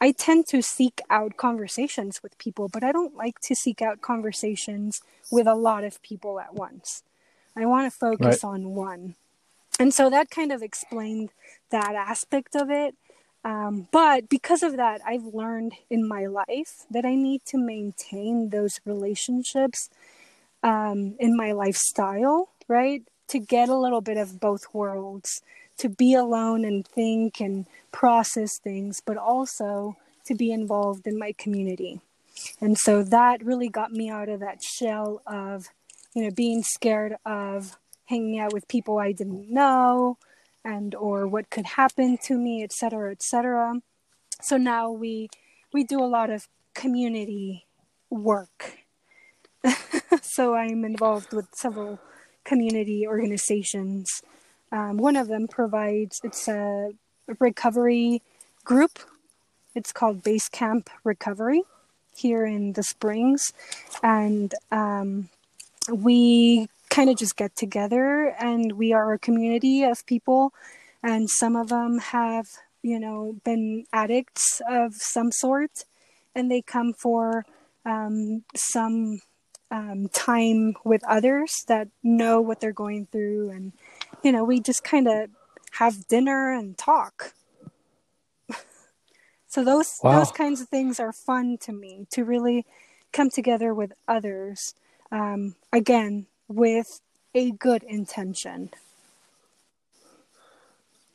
I 0.00 0.10
tend 0.10 0.48
to 0.48 0.62
seek 0.62 1.00
out 1.08 1.36
conversations 1.36 2.22
with 2.24 2.36
people, 2.38 2.68
but 2.68 2.82
I 2.82 2.90
don't 2.90 3.16
like 3.16 3.38
to 3.42 3.54
seek 3.54 3.80
out 3.80 4.00
conversations 4.00 5.00
with 5.30 5.46
a 5.46 5.54
lot 5.54 5.84
of 5.84 6.02
people 6.02 6.40
at 6.40 6.54
once. 6.54 7.04
I 7.56 7.66
want 7.66 7.90
to 7.90 7.96
focus 7.96 8.42
right. 8.42 8.50
on 8.50 8.74
one. 8.74 9.14
And 9.78 9.94
so 9.94 10.10
that 10.10 10.28
kind 10.28 10.50
of 10.50 10.60
explained 10.60 11.30
that 11.70 11.94
aspect 11.94 12.56
of 12.56 12.68
it. 12.68 12.96
Um, 13.44 13.86
but 13.92 14.28
because 14.28 14.64
of 14.64 14.76
that, 14.76 15.00
I've 15.06 15.24
learned 15.24 15.74
in 15.88 16.06
my 16.06 16.26
life 16.26 16.84
that 16.90 17.04
I 17.04 17.14
need 17.14 17.44
to 17.46 17.58
maintain 17.58 18.50
those 18.50 18.80
relationships 18.84 19.88
um, 20.62 21.16
in 21.18 21.36
my 21.36 21.52
lifestyle, 21.52 22.50
right? 22.68 23.02
To 23.28 23.38
get 23.38 23.68
a 23.68 23.76
little 23.76 24.00
bit 24.00 24.16
of 24.16 24.40
both 24.40 24.72
worlds 24.72 25.42
to 25.78 25.88
be 25.88 26.14
alone 26.14 26.64
and 26.64 26.86
think 26.86 27.40
and 27.40 27.66
process 27.92 28.58
things, 28.58 29.00
but 29.04 29.16
also 29.16 29.96
to 30.26 30.34
be 30.34 30.50
involved 30.52 31.06
in 31.06 31.18
my 31.18 31.32
community. 31.38 32.00
And 32.60 32.76
so 32.76 33.02
that 33.02 33.44
really 33.44 33.68
got 33.68 33.92
me 33.92 34.10
out 34.10 34.28
of 34.28 34.40
that 34.40 34.62
shell 34.62 35.22
of, 35.26 35.68
you 36.14 36.24
know, 36.24 36.30
being 36.30 36.62
scared 36.62 37.16
of 37.24 37.76
hanging 38.06 38.38
out 38.38 38.52
with 38.52 38.68
people 38.68 38.98
I 38.98 39.12
didn't 39.12 39.50
know 39.50 40.18
and 40.64 40.94
or 40.94 41.26
what 41.26 41.50
could 41.50 41.66
happen 41.66 42.18
to 42.24 42.36
me, 42.36 42.62
et 42.62 42.72
cetera, 42.72 43.12
et 43.12 43.22
cetera. 43.22 43.80
So 44.42 44.56
now 44.56 44.90
we 44.90 45.28
we 45.72 45.84
do 45.84 46.02
a 46.02 46.06
lot 46.06 46.30
of 46.30 46.48
community 46.74 47.66
work. 48.10 48.77
so 50.22 50.54
I'm 50.54 50.84
involved 50.84 51.32
with 51.32 51.46
several 51.54 51.98
community 52.44 53.06
organizations. 53.06 54.22
Um, 54.72 54.98
one 54.98 55.16
of 55.16 55.28
them 55.28 55.48
provides 55.48 56.20
it's 56.22 56.48
a 56.48 56.92
recovery 57.38 58.22
group. 58.64 58.98
It's 59.74 59.92
called 59.92 60.22
Base 60.22 60.48
Camp 60.48 60.90
Recovery 61.04 61.62
here 62.16 62.44
in 62.44 62.72
the 62.72 62.82
Springs, 62.82 63.52
and 64.02 64.54
um, 64.72 65.28
we 65.92 66.68
kind 66.90 67.10
of 67.10 67.16
just 67.16 67.36
get 67.36 67.54
together 67.54 68.34
and 68.40 68.72
we 68.72 68.92
are 68.92 69.12
a 69.12 69.18
community 69.18 69.84
of 69.84 70.04
people, 70.06 70.52
and 71.02 71.30
some 71.30 71.54
of 71.54 71.68
them 71.68 71.98
have 71.98 72.46
you 72.82 72.98
know 72.98 73.36
been 73.44 73.84
addicts 73.92 74.60
of 74.68 74.94
some 74.94 75.30
sort, 75.32 75.84
and 76.34 76.50
they 76.50 76.62
come 76.62 76.92
for 76.92 77.44
um, 77.84 78.44
some 78.54 79.20
um, 79.70 80.08
time 80.08 80.74
with 80.84 81.02
others 81.04 81.64
that 81.68 81.88
know 82.02 82.40
what 82.40 82.60
they're 82.60 82.72
going 82.72 83.06
through, 83.06 83.50
and 83.50 83.72
you 84.22 84.32
know, 84.32 84.44
we 84.44 84.60
just 84.60 84.84
kind 84.84 85.08
of 85.08 85.30
have 85.72 86.08
dinner 86.08 86.52
and 86.52 86.76
talk. 86.78 87.34
so 89.46 89.64
those 89.64 90.00
Wow. 90.02 90.12
those 90.18 90.30
kinds 90.30 90.60
of 90.60 90.68
things 90.68 90.98
are 90.98 91.12
fun 91.12 91.58
to 91.62 91.72
me 91.72 92.06
to 92.12 92.24
really 92.24 92.66
come 93.12 93.30
together 93.30 93.74
with 93.74 93.92
others. 94.06 94.74
Um, 95.10 95.54
again, 95.72 96.26
with 96.48 97.00
a 97.34 97.50
good 97.52 97.82
intention. 97.84 98.70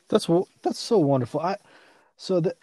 That's 0.08 0.28
that's 0.62 0.78
so 0.78 0.98
wonderful. 0.98 1.40
I 1.40 1.56
so 2.16 2.40
the 2.40 2.54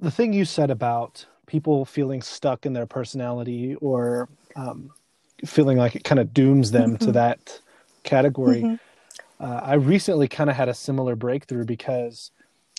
the 0.00 0.10
thing 0.10 0.32
you 0.32 0.44
said 0.44 0.70
about 0.70 1.26
people 1.46 1.84
feeling 1.84 2.22
stuck 2.22 2.66
in 2.66 2.72
their 2.72 2.86
personality 2.86 3.74
or 3.76 4.28
um, 4.58 4.90
feeling 5.46 5.78
like 5.78 5.94
it 5.94 6.04
kind 6.04 6.18
of 6.18 6.34
dooms 6.34 6.70
them 6.72 6.96
to 6.98 7.12
that 7.12 7.60
category. 8.02 8.62
Mhm. 8.62 8.78
Uh, 9.40 9.60
I 9.62 9.74
recently 9.74 10.26
kind 10.26 10.50
of 10.50 10.56
had 10.56 10.68
a 10.68 10.74
similar 10.74 11.14
breakthrough 11.14 11.64
because 11.64 12.32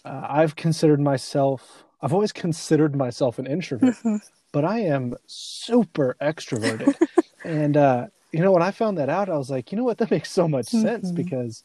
uh, 0.05 0.25
I've 0.29 0.55
considered 0.55 0.99
myself. 0.99 1.83
I've 2.01 2.13
always 2.13 2.31
considered 2.31 2.95
myself 2.95 3.39
an 3.39 3.47
introvert, 3.47 3.95
Mhm. 3.95 4.19
but 4.51 4.65
I 4.65 4.79
am 4.79 5.15
super 5.27 6.15
extroverted. 6.21 6.95
and 7.45 7.77
uh, 7.77 8.07
you 8.31 8.41
know, 8.41 8.51
when 8.51 8.61
I 8.61 8.71
found 8.71 8.97
that 8.97 9.09
out, 9.09 9.29
I 9.29 9.37
was 9.37 9.49
like, 9.49 9.71
you 9.71 9.77
know 9.77 9.83
what, 9.85 9.97
that 9.99 10.11
makes 10.11 10.31
so 10.31 10.47
much 10.47 10.67
sense 10.67 11.11
Mhm. 11.11 11.15
because 11.15 11.63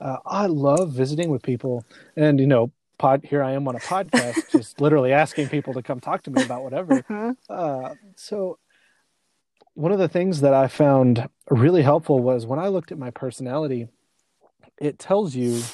uh, 0.00 0.18
I 0.26 0.46
love 0.46 0.92
visiting 0.92 1.30
with 1.30 1.42
people, 1.42 1.84
and 2.16 2.38
you 2.38 2.46
know, 2.46 2.70
pod 2.98 3.24
here 3.24 3.42
I 3.42 3.52
am 3.52 3.66
on 3.68 3.76
a 3.76 3.80
podcast, 3.80 4.50
just 4.50 4.80
literally 4.80 5.12
asking 5.12 5.48
people 5.48 5.74
to 5.74 5.82
come 5.82 6.00
talk 6.00 6.22
to 6.24 6.30
me 6.30 6.42
about 6.42 6.62
whatever. 6.62 7.04
Uh-huh. 7.08 7.32
Uh, 7.48 7.94
so 8.16 8.58
one 9.76 9.92
of 9.92 9.98
the 10.00 10.08
things 10.08 10.42
that 10.42 10.54
I 10.54 10.68
found 10.68 11.28
really 11.50 11.82
helpful 11.82 12.20
was 12.20 12.46
when 12.46 12.60
I 12.60 12.68
looked 12.68 12.92
at 12.92 12.98
my 12.98 13.10
personality, 13.10 13.88
it 14.80 14.98
tells 14.98 15.34
you 15.36 15.72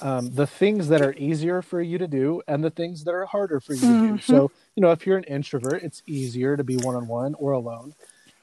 um, 0.00 0.30
the 0.32 0.46
things 0.46 0.88
that 0.88 1.02
are 1.02 1.14
easier 1.14 1.62
for 1.62 1.82
you 1.82 1.98
to 1.98 2.08
do 2.08 2.42
and 2.48 2.64
the 2.64 2.70
things 2.70 3.04
that 3.04 3.14
are 3.14 3.26
harder 3.26 3.60
for 3.60 3.74
you 3.74 3.86
to 3.86 3.96
do. 3.96 4.18
So, 4.20 4.52
you 4.76 4.80
know, 4.82 4.92
if 4.92 5.06
you're 5.06 5.18
an 5.18 5.24
introvert, 5.24 5.82
it's 5.84 6.02
easier 6.06 6.56
to 6.56 6.64
be 6.64 6.76
one 6.78 6.96
on 6.96 7.08
one 7.08 7.34
or 7.36 7.52
alone, 7.52 7.94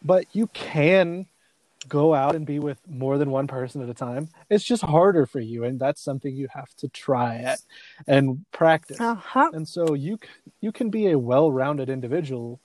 but 0.03 0.27
you 0.33 0.47
can 0.47 1.27
go 1.87 2.15
out 2.15 2.35
and 2.35 2.45
be 2.45 2.59
with 2.59 2.79
more 2.87 3.17
than 3.17 3.31
one 3.31 3.47
person 3.47 3.81
at 3.81 3.89
a 3.89 3.93
time. 3.95 4.29
It's 4.49 4.63
just 4.63 4.83
harder 4.83 5.25
for 5.25 5.39
you, 5.39 5.65
and 5.65 5.79
that's 5.79 6.01
something 6.03 6.35
you 6.35 6.47
have 6.53 6.73
to 6.77 6.89
try 6.89 7.37
at 7.37 7.61
and 8.07 8.45
practice 8.51 8.99
Uh-huh. 8.99 9.51
and 9.53 9.67
so 9.67 9.93
you 9.93 10.17
you 10.61 10.71
can 10.71 10.89
be 10.89 11.11
a 11.11 11.19
well-rounded 11.19 11.89
individual 11.89 12.59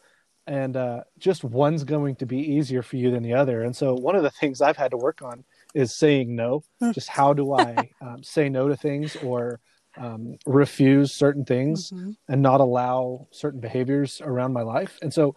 and 0.51 0.77
uh, 0.77 1.01
just 1.19 1.45
one's 1.45 1.85
going 1.85 2.17
to 2.17 2.27
be 2.27 2.39
easier 2.39 2.83
for 2.83 2.97
you 2.97 3.11
than 3.11 3.23
the 3.23 3.33
other 3.33 3.63
and 3.63 3.75
so 3.75 3.95
one 3.95 4.17
of 4.17 4.23
the 4.23 4.31
things 4.41 4.61
i've 4.61 4.77
had 4.77 4.91
to 4.91 4.97
work 4.97 5.23
on 5.23 5.45
is 5.75 5.95
saying 5.95 6.35
no 6.35 6.63
Hmm. 6.81 6.91
just 6.93 7.09
how 7.09 7.33
do 7.33 7.53
i 7.55 7.89
um, 8.01 8.23
say 8.23 8.49
no 8.49 8.69
to 8.69 8.77
things 8.77 9.17
or 9.17 9.61
um, 9.97 10.37
refuse 10.47 11.13
certain 11.13 11.45
things 11.45 11.93
Mhm. 11.93 12.17
and 12.29 12.43
not 12.43 12.61
allow 12.61 13.27
certain 13.31 13.61
behaviors 13.61 14.21
around 14.21 14.53
my 14.53 14.63
life 14.63 14.99
and 15.03 15.13
so 15.15 15.35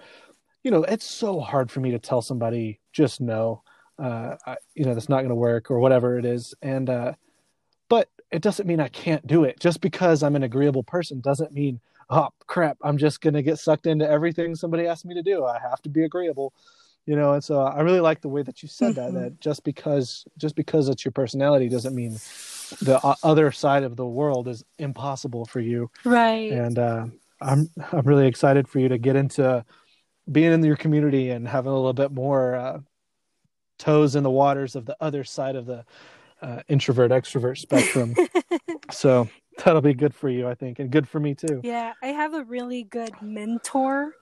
you 0.63 0.71
know 0.71 0.83
it's 0.83 1.05
so 1.05 1.39
hard 1.39 1.69
for 1.71 1.79
me 1.79 1.91
to 1.91 1.99
tell 1.99 2.21
somebody 2.21 2.79
just 2.91 3.21
no 3.21 3.61
uh, 4.01 4.35
I, 4.47 4.55
you 4.73 4.85
know 4.85 4.93
that's 4.95 5.09
not 5.09 5.19
going 5.19 5.29
to 5.29 5.35
work 5.35 5.69
or 5.69 5.79
whatever 5.79 6.17
it 6.17 6.25
is 6.25 6.53
and 6.61 6.89
uh, 6.89 7.13
but 7.89 8.09
it 8.31 8.41
doesn't 8.41 8.65
mean 8.67 8.79
I 8.79 8.87
can't 8.87 9.25
do 9.27 9.43
it. 9.43 9.59
Just 9.59 9.79
because 9.79 10.23
I'm 10.23 10.35
an 10.35 10.41
agreeable 10.41 10.81
person 10.81 11.21
doesn't 11.21 11.51
mean, 11.51 11.79
oh 12.09 12.29
crap, 12.47 12.77
I'm 12.83 12.97
just 12.97 13.21
gonna 13.21 13.41
get 13.41 13.59
sucked 13.59 13.87
into 13.87 14.09
everything 14.09 14.55
somebody 14.55 14.87
asks 14.87 15.05
me 15.05 15.15
to 15.15 15.23
do. 15.23 15.45
I 15.45 15.59
have 15.59 15.81
to 15.83 15.89
be 15.89 16.03
agreeable, 16.03 16.53
you 17.05 17.15
know. 17.15 17.33
And 17.33 17.43
so 17.43 17.61
I 17.61 17.81
really 17.81 17.99
like 17.99 18.21
the 18.21 18.29
way 18.29 18.43
that 18.43 18.63
you 18.63 18.69
said 18.69 18.95
that. 18.95 19.13
That 19.13 19.39
just 19.39 19.63
because 19.63 20.25
just 20.37 20.55
because 20.55 20.89
it's 20.89 21.05
your 21.05 21.11
personality 21.11 21.69
doesn't 21.69 21.95
mean 21.95 22.13
the 22.81 22.99
other 23.23 23.51
side 23.51 23.83
of 23.83 23.95
the 23.95 24.05
world 24.05 24.47
is 24.47 24.63
impossible 24.79 25.45
for 25.45 25.59
you. 25.59 25.89
Right. 26.03 26.51
And 26.51 26.79
uh, 26.79 27.07
I'm 27.41 27.69
I'm 27.91 28.05
really 28.05 28.27
excited 28.27 28.67
for 28.67 28.79
you 28.79 28.89
to 28.89 28.97
get 28.97 29.15
into 29.15 29.65
being 30.31 30.51
in 30.51 30.63
your 30.63 30.77
community 30.77 31.31
and 31.31 31.47
having 31.47 31.71
a 31.71 31.75
little 31.75 31.93
bit 31.93 32.11
more 32.11 32.55
uh, 32.55 32.79
toes 33.77 34.15
in 34.15 34.23
the 34.23 34.31
waters 34.31 34.75
of 34.75 34.85
the 34.85 34.95
other 35.01 35.23
side 35.23 35.55
of 35.55 35.65
the 35.65 35.85
uh, 36.41 36.61
introvert 36.67 37.11
extrovert 37.11 37.57
spectrum. 37.57 38.15
so 38.91 39.27
that'll 39.65 39.81
be 39.81 39.93
good 39.93 40.13
for 40.13 40.29
you, 40.29 40.47
I 40.47 40.55
think, 40.55 40.79
and 40.79 40.91
good 40.91 41.07
for 41.07 41.19
me 41.19 41.35
too. 41.35 41.61
Yeah, 41.63 41.93
I 42.01 42.07
have 42.07 42.33
a 42.33 42.43
really 42.43 42.83
good 42.83 43.21
mentor. 43.21 44.13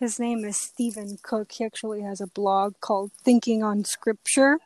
His 0.00 0.18
name 0.18 0.44
is 0.44 0.60
Stephen 0.60 1.18
Cook. 1.22 1.52
He 1.52 1.64
actually 1.64 2.02
has 2.02 2.20
a 2.20 2.26
blog 2.26 2.74
called 2.80 3.12
Thinking 3.12 3.62
on 3.62 3.84
Scripture. 3.84 4.58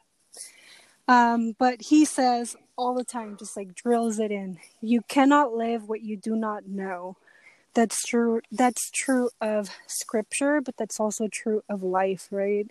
Um, 1.06 1.54
but 1.58 1.82
he 1.82 2.04
says 2.04 2.56
all 2.76 2.94
the 2.94 3.04
time, 3.04 3.36
just 3.38 3.56
like 3.56 3.74
drills 3.74 4.18
it 4.18 4.30
in. 4.30 4.58
You 4.80 5.02
cannot 5.02 5.54
live 5.54 5.88
what 5.88 6.02
you 6.02 6.16
do 6.16 6.36
not 6.36 6.66
know. 6.66 7.16
That's 7.74 8.02
true. 8.02 8.40
That's 8.50 8.90
true 8.90 9.30
of 9.40 9.70
Scripture, 9.86 10.60
but 10.60 10.76
that's 10.76 10.98
also 10.98 11.28
true 11.28 11.62
of 11.68 11.82
life, 11.82 12.28
right? 12.30 12.70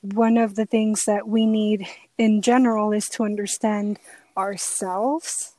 One 0.00 0.36
of 0.36 0.54
the 0.54 0.66
things 0.66 1.04
that 1.06 1.26
we 1.26 1.46
need 1.46 1.86
in 2.18 2.42
general 2.42 2.92
is 2.92 3.08
to 3.10 3.24
understand 3.24 3.98
ourselves, 4.36 5.54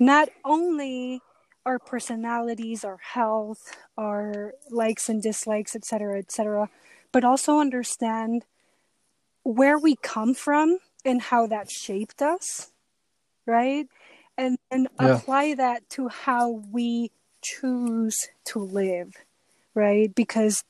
not 0.00 0.30
only 0.44 1.22
our 1.66 1.78
personalities, 1.78 2.84
our 2.84 2.98
health, 2.98 3.76
our 3.98 4.54
likes 4.70 5.08
and 5.08 5.22
dislikes, 5.22 5.76
etc., 5.76 6.18
etc., 6.18 6.70
but 7.12 7.24
also 7.24 7.58
understand 7.60 8.44
where 9.44 9.78
we 9.78 9.96
come 9.96 10.34
from 10.34 10.78
and 11.04 11.22
how 11.22 11.46
that 11.46 11.70
shaped 11.70 12.22
us, 12.22 12.72
right? 13.46 13.88
And 14.38 14.58
and 14.70 14.88
Yeah. 14.98 15.14
apply 15.16 15.54
that 15.54 15.88
to 15.90 16.08
how 16.08 16.50
we 16.50 17.12
choose 17.42 18.28
to 18.46 18.58
live, 18.60 19.14
right? 19.74 20.14
Because 20.14 20.64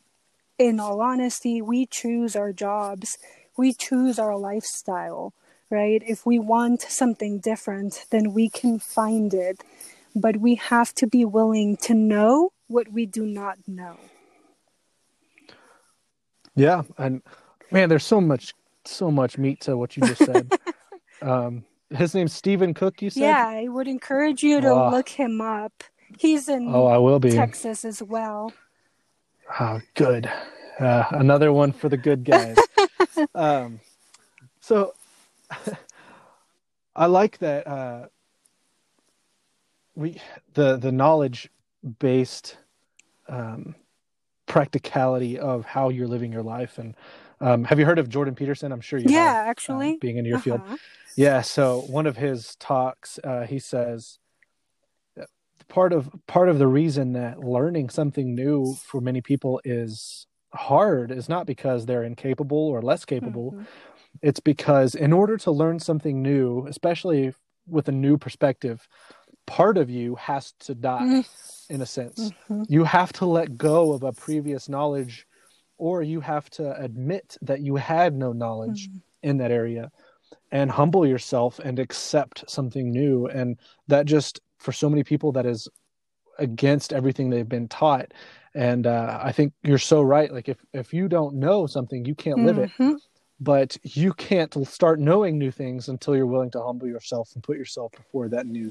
in 0.59 0.81
all 0.81 1.01
honesty, 1.01 1.63
we 1.63 1.87
choose 1.87 2.37
our 2.37 2.53
jobs, 2.53 3.19
we 3.57 3.73
choose 3.75 4.19
our 4.19 4.37
lifestyle, 4.37 5.35
right? 5.71 6.03
If 6.07 6.27
we 6.27 6.39
want 6.39 6.83
something 6.83 7.39
different, 7.39 8.07
then 8.11 8.33
we 8.33 8.49
can 8.49 8.79
find 8.79 9.33
it 9.33 9.63
but 10.15 10.39
we 10.39 10.57
have 10.57 10.95
to 10.95 11.07
be 11.07 11.25
willing 11.25 11.77
to 11.77 11.95
know 11.95 12.53
what 12.69 12.91
we 12.93 13.07
do 13.07 13.25
not 13.27 13.59
know. 13.67 13.97
Yeah, 16.57 16.83
and 16.99 17.23
man, 17.71 17.89
there's 17.89 18.05
so 18.05 18.21
much, 18.21 18.55
so 18.85 19.11
much 19.11 19.39
meat 19.39 19.61
to 19.63 19.77
what 19.77 19.97
you 19.97 20.07
just 20.07 20.25
said. 20.25 20.51
um, 21.23 21.65
his 21.91 22.15
name's 22.15 22.33
Stephen 22.33 22.75
Cook. 22.75 23.01
You 23.03 23.11
said? 23.11 23.21
Yeah, 23.21 23.47
I 23.47 23.69
would 23.69 23.89
encourage 23.89 24.43
you 24.43 24.61
to 24.61 24.75
Wow. 24.75 24.91
look 24.91 25.09
him 25.09 25.41
up. 25.41 25.85
He's 26.19 26.49
in 26.49 26.67
Oh, 26.69 26.87
I 26.87 26.99
will 26.99 27.21
be. 27.21 27.31
Texas 27.31 27.85
as 27.85 28.03
well. 28.03 28.53
Oh, 29.61 29.81
good. 29.95 30.31
Uh, 30.79 31.05
another 31.13 31.53
one 31.53 31.73
for 31.73 31.89
the 31.89 31.97
good 31.97 32.25
guys. 32.25 32.57
um, 33.35 33.81
so 34.61 34.95
I 36.97 37.07
like 37.07 37.39
that 37.39 37.67
uh, 37.67 38.07
we 39.95 40.21
the 40.55 40.77
the 40.77 40.93
knowledge 40.93 41.49
based 41.99 42.59
um, 43.29 43.75
practicality 44.47 45.39
of 45.39 45.65
how 45.65 45.89
you're 45.89 46.09
living 46.09 46.33
your 46.33 46.43
life. 46.43 46.79
And 46.79 46.95
um, 47.41 47.65
have 47.65 47.79
you 47.79 47.87
heard 47.87 47.99
of 47.99 48.09
Jordan 48.09 48.35
Peterson? 48.35 48.73
I'm 48.73 48.81
sure 48.81 48.99
you 48.99 49.07
Yeah, 49.09 49.25
have. 49.25 49.47
uh, 49.47 49.51
actually. 49.51 49.99
being 50.01 50.17
in 50.19 50.25
your 50.25 50.39
field. 50.39 50.61
Uh-huh. 50.61 50.77
Yeah. 51.17 51.41
So 51.43 51.81
one 51.89 52.07
of 52.07 52.17
his 52.17 52.57
talks, 52.57 53.19
uh, 53.25 53.47
he 53.49 53.59
says 53.59 54.19
part 55.69 55.93
of 55.93 56.11
part 56.27 56.49
of 56.49 56.59
the 56.59 56.67
reason 56.67 57.13
that 57.15 57.39
learning 57.41 57.89
something 57.89 58.35
new 58.35 58.75
for 58.75 59.01
many 59.01 59.21
people 59.21 59.61
is 59.65 60.27
hard 60.53 61.13
is 61.13 61.29
not 61.29 61.47
because 61.47 61.87
they're 61.87 62.03
incapable 62.03 62.59
or 62.59 62.83
less 62.83 63.05
capable. 63.05 63.53
Mhm. 63.53 63.67
It's 64.23 64.41
because 64.41 64.95
in 64.95 65.13
order 65.13 65.37
to 65.39 65.51
learn 65.51 65.79
something 65.81 66.23
new, 66.23 66.67
especially 66.67 67.35
with 67.67 67.89
a 67.89 67.93
new 67.93 68.19
perspective, 68.19 68.87
part 69.47 69.79
of 69.79 69.91
you 69.91 70.15
has 70.17 70.53
to 70.61 70.75
die 70.75 71.07
in 71.71 71.81
a 71.83 71.87
sense. 71.87 72.33
Mhm. 72.51 72.67
You 72.69 72.85
have 72.85 73.13
to 73.15 73.27
let 73.27 73.57
go 73.57 73.93
of 73.93 74.03
a 74.03 74.13
previous 74.13 74.69
knowledge 74.69 75.27
or 75.79 76.03
you 76.03 76.21
have 76.21 76.51
to 76.51 76.79
admit 76.81 77.37
that 77.43 77.61
you 77.61 77.77
had 77.77 78.15
no 78.15 78.33
knowledge 78.33 78.91
in 79.23 79.39
that 79.39 79.51
area 79.51 79.91
and 80.53 80.71
humble 80.71 81.07
yourself 81.07 81.59
and 81.61 81.79
accept 81.79 82.49
something 82.49 82.91
new 82.91 83.27
and 83.29 83.59
that 83.89 84.07
just 84.07 84.41
for 84.59 84.73
so 84.73 84.91
many 84.91 85.03
people 85.05 85.33
that 85.33 85.47
is 85.47 85.69
against 86.39 86.93
everything 86.93 87.29
they've 87.31 87.49
been 87.49 87.69
taught 87.69 88.13
and 88.55 88.87
uh, 88.87 89.19
i 89.23 89.31
think 89.33 89.53
you're 89.63 89.79
so 89.79 90.01
right 90.01 90.33
like 90.33 90.49
if 90.49 90.59
if 90.73 90.93
you 90.95 91.09
don't 91.09 91.35
know 91.35 91.67
something 91.67 92.05
you 92.05 92.15
can't 92.15 92.45
live 92.45 92.59
it 92.59 92.71
Mhm. 92.79 92.99
But 93.41 93.77
you 93.83 94.13
can't 94.13 94.55
start 94.67 95.01
knowing 95.01 95.39
new 95.39 95.51
things 95.51 95.89
until 95.89 96.15
you're 96.17 96.27
willing 96.27 96.51
to 96.51 96.63
humble 96.63 96.87
yourself 96.87 97.31
and 97.35 97.43
put 97.43 97.57
yourself 97.57 97.91
before 97.93 98.29
that 98.29 98.47
new 98.47 98.71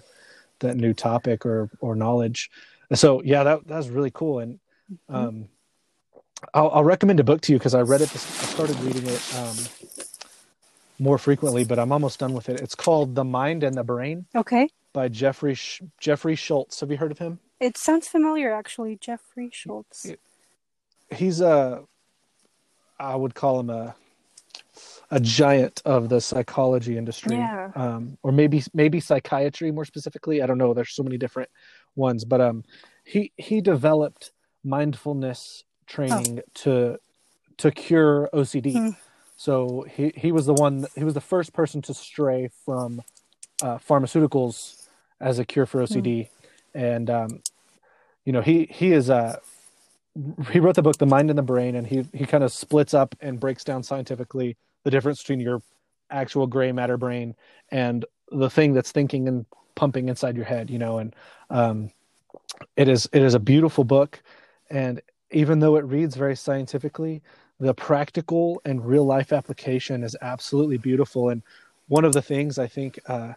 that 0.59 0.75
new 0.77 0.93
topic 0.93 1.45
or 1.45 1.69
or 1.79 1.95
knowledge 1.95 2.51
so 2.93 3.21
yeah 3.23 3.43
that 3.43 3.67
that's 3.67 3.87
really 3.87 4.11
cool 4.11 4.39
and 4.39 4.59
Mm-hmm. 5.11 5.15
um 5.15 5.49
I'll, 6.53 6.69
I'll 6.71 6.83
recommend 6.83 7.19
a 7.19 7.23
book 7.23 7.41
to 7.41 7.51
you 7.51 7.59
because 7.59 7.75
I 7.75 7.81
read 7.81 7.99
it. 8.01 8.09
I 8.13 8.17
started 8.17 8.79
reading 8.79 9.05
it 9.05 9.35
um, 9.37 9.55
more 10.97 11.17
frequently, 11.17 11.65
but 11.65 11.77
I'm 11.77 11.91
almost 11.91 12.17
done 12.19 12.33
with 12.33 12.47
it. 12.49 12.61
It's 12.61 12.75
called 12.75 13.13
The 13.13 13.25
Mind 13.25 13.61
and 13.63 13.75
the 13.75 13.83
Brain 13.83 14.25
Okay. 14.33 14.69
by 14.93 15.09
Jeffrey 15.09 15.53
Sh- 15.53 15.81
Jeffrey 15.99 16.35
Schultz. 16.35 16.79
Have 16.79 16.89
you 16.91 16.97
heard 16.97 17.11
of 17.11 17.17
him? 17.19 17.39
It 17.59 17.77
sounds 17.77 18.07
familiar, 18.07 18.53
actually. 18.53 18.95
Jeffrey 18.95 19.49
Schultz. 19.51 20.07
He's 21.13 21.41
a, 21.41 21.83
I 22.97 23.15
would 23.17 23.35
call 23.35 23.59
him 23.59 23.69
a, 23.69 23.95
a 25.11 25.19
giant 25.19 25.81
of 25.85 26.09
the 26.09 26.21
psychology 26.21 26.97
industry, 26.97 27.35
Yeah. 27.35 27.71
um, 27.75 28.17
or 28.23 28.31
maybe 28.31 28.63
maybe 28.73 28.99
psychiatry 28.99 29.71
more 29.71 29.85
specifically. 29.85 30.41
I 30.41 30.45
don't 30.45 30.57
know. 30.57 30.73
There's 30.73 30.91
so 30.93 31.03
many 31.03 31.17
different 31.17 31.49
ones, 31.95 32.25
but 32.25 32.41
um, 32.41 32.63
he 33.03 33.31
he 33.37 33.61
developed 33.61 34.31
mindfulness 34.63 35.63
training 35.87 36.41
to 36.55 36.99
to 37.57 37.71
cure 37.71 38.29
OCD. 38.33 38.73
Hmm. 38.73 38.89
So 39.35 39.85
he 39.89 40.11
he 40.15 40.31
was 40.31 40.45
the 40.45 40.53
one. 40.53 40.85
He 40.95 41.03
was 41.03 41.13
the 41.13 41.21
first 41.21 41.53
person 41.53 41.81
to 41.83 41.93
stray 41.93 42.49
from 42.65 43.01
uh, 43.63 43.77
pharmaceuticals 43.77 44.87
as 45.19 45.39
a 45.39 45.45
cure 45.45 45.65
for 45.65 45.81
OCD, 45.81 46.29
and 46.73 47.09
um, 47.09 47.41
you 48.25 48.31
know 48.33 48.41
he 48.41 48.67
he 48.69 48.91
is 48.91 49.09
uh 49.09 49.37
he 50.51 50.59
wrote 50.59 50.75
the 50.75 50.81
book 50.81 50.97
The 50.97 51.05
Mind 51.05 51.29
and 51.29 51.37
the 51.37 51.43
Brain, 51.43 51.75
and 51.75 51.87
he 51.87 52.05
he 52.13 52.25
kind 52.25 52.43
of 52.43 52.51
splits 52.51 52.93
up 52.93 53.15
and 53.21 53.39
breaks 53.39 53.63
down 53.63 53.81
scientifically 53.83 54.55
the 54.83 54.91
difference 54.91 55.21
between 55.21 55.39
your 55.39 55.61
actual 56.09 56.47
gray 56.47 56.71
matter 56.71 56.97
brain 56.97 57.35
and 57.71 58.05
the 58.31 58.49
thing 58.49 58.73
that's 58.73 58.91
thinking 58.91 59.27
and 59.27 59.45
pumping 59.75 60.09
inside 60.09 60.35
your 60.35 60.45
head. 60.45 60.69
You 60.69 60.79
know, 60.79 60.99
and 60.99 61.15
um, 61.49 61.91
it 62.75 62.87
is 62.87 63.09
it 63.11 63.21
is 63.21 63.33
a 63.33 63.39
beautiful 63.39 63.83
book, 63.83 64.21
and 64.69 65.01
even 65.31 65.59
though 65.59 65.75
it 65.75 65.85
reads 65.85 66.15
very 66.15 66.35
scientifically, 66.35 67.21
the 67.59 67.73
practical 67.73 68.61
and 68.65 68.85
real 68.85 69.05
life 69.05 69.31
application 69.31 70.03
is 70.03 70.15
absolutely 70.21 70.77
beautiful. 70.77 71.29
And 71.29 71.43
one 71.87 72.05
of 72.05 72.13
the 72.13 72.21
things 72.21 72.57
I 72.57 72.67
think 72.67 72.99
uh, 73.07 73.33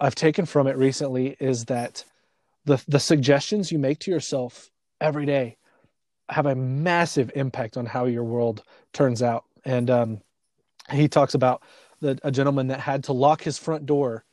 I've 0.00 0.14
taken 0.14 0.46
from 0.46 0.66
it 0.66 0.76
recently 0.76 1.36
is 1.40 1.64
that 1.66 2.04
the 2.64 2.82
the 2.88 3.00
suggestions 3.00 3.72
you 3.72 3.78
make 3.78 3.98
to 4.00 4.10
yourself 4.10 4.70
every 5.00 5.26
day 5.26 5.56
have 6.28 6.46
a 6.46 6.54
massive 6.54 7.30
impact 7.34 7.76
on 7.76 7.86
how 7.86 8.04
your 8.04 8.24
world 8.24 8.62
turns 8.92 9.22
out. 9.22 9.44
And 9.64 9.90
um, 9.90 10.20
he 10.90 11.08
talks 11.08 11.34
about 11.34 11.62
the, 12.00 12.18
a 12.22 12.30
gentleman 12.30 12.68
that 12.68 12.80
had 12.80 13.04
to 13.04 13.12
lock 13.12 13.42
his 13.42 13.58
front 13.58 13.86
door 13.86 14.24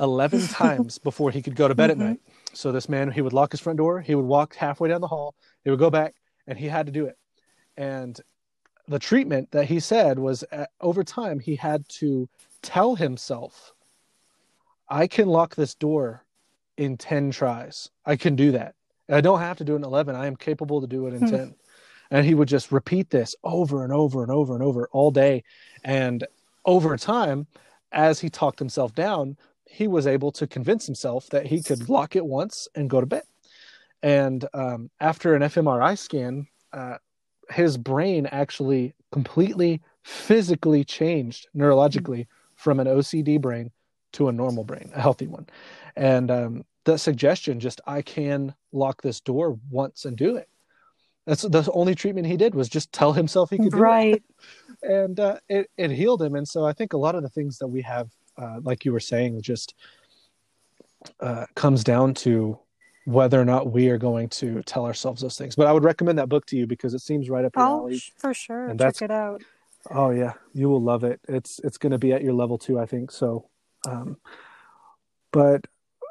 11 0.00 0.48
times 0.48 0.98
before 0.98 1.30
he 1.30 1.42
could 1.42 1.54
go 1.56 1.68
to 1.68 1.74
bed 1.74 1.90
at 1.90 1.96
Mhm. 1.96 2.00
night. 2.00 2.20
So 2.52 2.72
this 2.72 2.88
man, 2.88 3.10
he 3.10 3.20
would 3.20 3.32
lock 3.32 3.52
his 3.52 3.60
front 3.60 3.76
door, 3.78 4.00
he 4.00 4.14
would 4.14 4.24
walk 4.24 4.54
halfway 4.56 4.88
down 4.88 5.00
the 5.00 5.08
hall, 5.08 5.34
he 5.64 5.70
would 5.70 5.78
go 5.78 5.90
back, 5.90 6.14
and 6.46 6.58
he 6.58 6.66
had 6.68 6.86
to 6.86 6.92
do 6.92 7.06
it. 7.06 7.16
And 7.76 8.18
the 8.88 8.98
treatment 8.98 9.50
that 9.50 9.66
he 9.66 9.80
said 9.80 10.18
was 10.18 10.44
uh, 10.52 10.66
over 10.80 11.04
time, 11.04 11.40
he 11.40 11.56
had 11.56 11.88
to 12.00 12.28
tell 12.62 12.94
himself, 12.94 13.74
I 14.88 15.06
can 15.06 15.28
lock 15.28 15.54
this 15.56 15.74
door 15.74 16.24
in 16.76 16.96
10 16.96 17.30
tries. 17.30 17.90
I 18.04 18.16
can 18.16 18.36
do 18.36 18.52
that. 18.52 18.74
I 19.08 19.20
don't 19.20 19.40
have 19.40 19.58
to 19.58 19.64
do 19.64 19.74
it 19.74 19.76
in 19.76 19.84
11. 19.84 20.14
I 20.14 20.26
am 20.26 20.36
capable 20.36 20.80
to 20.80 20.86
do 20.86 21.06
it 21.06 21.14
in 21.14 21.20
Hmm. 21.20 21.36
10. 21.36 21.54
And 22.10 22.26
he 22.26 22.34
would 22.34 22.48
just 22.48 22.72
repeat 22.72 23.10
this 23.10 23.34
over 23.42 23.82
and 23.84 23.92
over 23.92 24.22
and 24.22 24.30
over 24.30 24.54
and 24.54 24.62
over 24.62 24.88
all 24.92 25.10
day. 25.10 25.44
And 25.84 26.26
over 26.64 26.96
time, 26.96 27.46
as 27.92 28.20
he 28.20 28.30
talked 28.30 28.58
himself 28.58 28.94
down, 28.94 29.36
he 29.64 29.88
was 29.88 30.06
able 30.06 30.32
to 30.32 30.46
convince 30.46 30.86
himself 30.86 31.28
that 31.30 31.46
he 31.46 31.62
could 31.62 31.88
lock 31.88 32.16
it 32.16 32.24
once 32.24 32.68
and 32.74 32.90
go 32.90 33.00
to 33.00 33.06
bed. 33.06 33.24
And 34.02 34.46
um, 34.54 34.90
after 35.00 35.34
an 35.34 35.42
fMRI 35.42 35.98
scan, 35.98 36.46
uh, 36.72 36.98
his 37.50 37.76
brain 37.76 38.26
actually 38.26 38.94
completely 39.12 39.80
physically 40.02 40.84
changed 40.84 41.48
neurologically 41.56 42.26
from 42.54 42.80
an 42.80 42.86
OCD 42.86 43.40
brain 43.40 43.70
to 44.12 44.28
a 44.28 44.32
normal 44.32 44.64
brain, 44.64 44.90
a 44.94 45.00
healthy 45.00 45.26
one. 45.26 45.46
And 45.96 46.30
um, 46.30 46.64
the 46.84 46.96
suggestion 46.96 47.60
just, 47.60 47.80
I 47.86 48.02
can 48.02 48.54
lock 48.72 49.02
this 49.02 49.20
door 49.20 49.58
once 49.70 50.04
and 50.04 50.16
do 50.16 50.36
it. 50.36 50.48
That's 51.26 51.42
the 51.42 51.70
only 51.72 51.94
treatment 51.94 52.26
he 52.26 52.36
did 52.36 52.54
was 52.54 52.68
just 52.68 52.92
tell 52.92 53.12
himself 53.12 53.50
he 53.50 53.58
could 53.58 53.72
do 53.72 53.78
it 53.78 53.80
Right. 53.80 54.22
and 54.82 55.18
uh, 55.18 55.38
it 55.48 55.70
it 55.76 55.90
healed 55.90 56.22
him. 56.22 56.34
And 56.36 56.46
so 56.46 56.64
I 56.64 56.72
think 56.72 56.92
a 56.92 56.98
lot 56.98 57.14
of 57.14 57.22
the 57.22 57.28
things 57.28 57.58
that 57.58 57.66
we 57.66 57.82
have, 57.82 58.08
uh, 58.38 58.60
like 58.62 58.84
you 58.84 58.92
were 58.92 59.00
saying, 59.00 59.42
just 59.42 59.74
uh, 61.20 61.46
comes 61.54 61.84
down 61.84 62.14
to 62.14 62.58
whether 63.04 63.40
or 63.40 63.44
not 63.44 63.70
we 63.70 63.88
are 63.88 63.98
going 63.98 64.28
to 64.28 64.62
tell 64.64 64.84
ourselves 64.84 65.22
those 65.22 65.38
things. 65.38 65.54
But 65.54 65.66
I 65.68 65.72
would 65.72 65.84
recommend 65.84 66.18
that 66.18 66.28
book 66.28 66.46
to 66.46 66.56
you 66.56 66.66
because 66.66 66.92
it 66.94 67.00
seems 67.00 67.30
right 67.30 67.44
up 67.44 67.54
your 67.54 67.64
I'll 67.64 67.74
alley. 67.78 68.02
for 68.16 68.34
sure 68.34 68.68
And 68.68 68.80
check 68.80 69.02
it 69.02 69.10
out. 69.10 69.42
Oh 69.90 70.10
yeah, 70.10 70.32
you 70.52 70.68
will 70.68 70.82
love 70.82 71.04
it. 71.04 71.20
It's 71.28 71.60
it's 71.62 71.78
going 71.78 71.92
to 71.92 71.98
be 71.98 72.12
at 72.12 72.22
your 72.22 72.32
level 72.32 72.58
too, 72.58 72.78
I 72.78 72.86
think. 72.86 73.10
So, 73.12 73.48
um, 73.88 74.16
but 75.32 75.66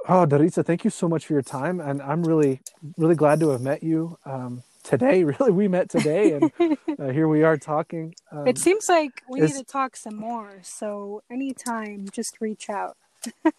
oh, 0.08 0.26
Daritza, 0.26 0.66
thank 0.66 0.86
you 0.86 0.90
so 0.90 1.10
much 1.10 1.26
for 1.26 1.34
your 1.34 1.42
time, 1.42 1.82
and 1.82 2.02
I'm 2.02 2.24
really 2.24 2.62
really 2.98 3.16
glad 3.16 3.42
to 3.42 3.50
have 3.50 3.62
met 3.62 3.84
you 3.84 4.18
um, 4.26 4.64
today. 4.86 5.24
Really, 5.40 5.52
we 5.52 5.68
met 5.68 5.90
today, 5.90 6.34
and 6.34 6.52
uh, 7.00 7.10
here 7.10 7.28
we 7.28 7.44
are 7.44 7.58
talking. 7.58 8.14
Um, 8.32 8.48
it 8.48 8.58
seems 8.58 8.88
like 8.88 9.24
we 9.28 9.42
need 9.42 9.54
to 9.54 9.64
talk 9.64 9.96
some 9.96 10.16
more. 10.16 10.60
So 10.62 11.24
anytime, 11.30 12.08
just 12.12 12.40
reach 12.40 12.70
out. 12.70 12.98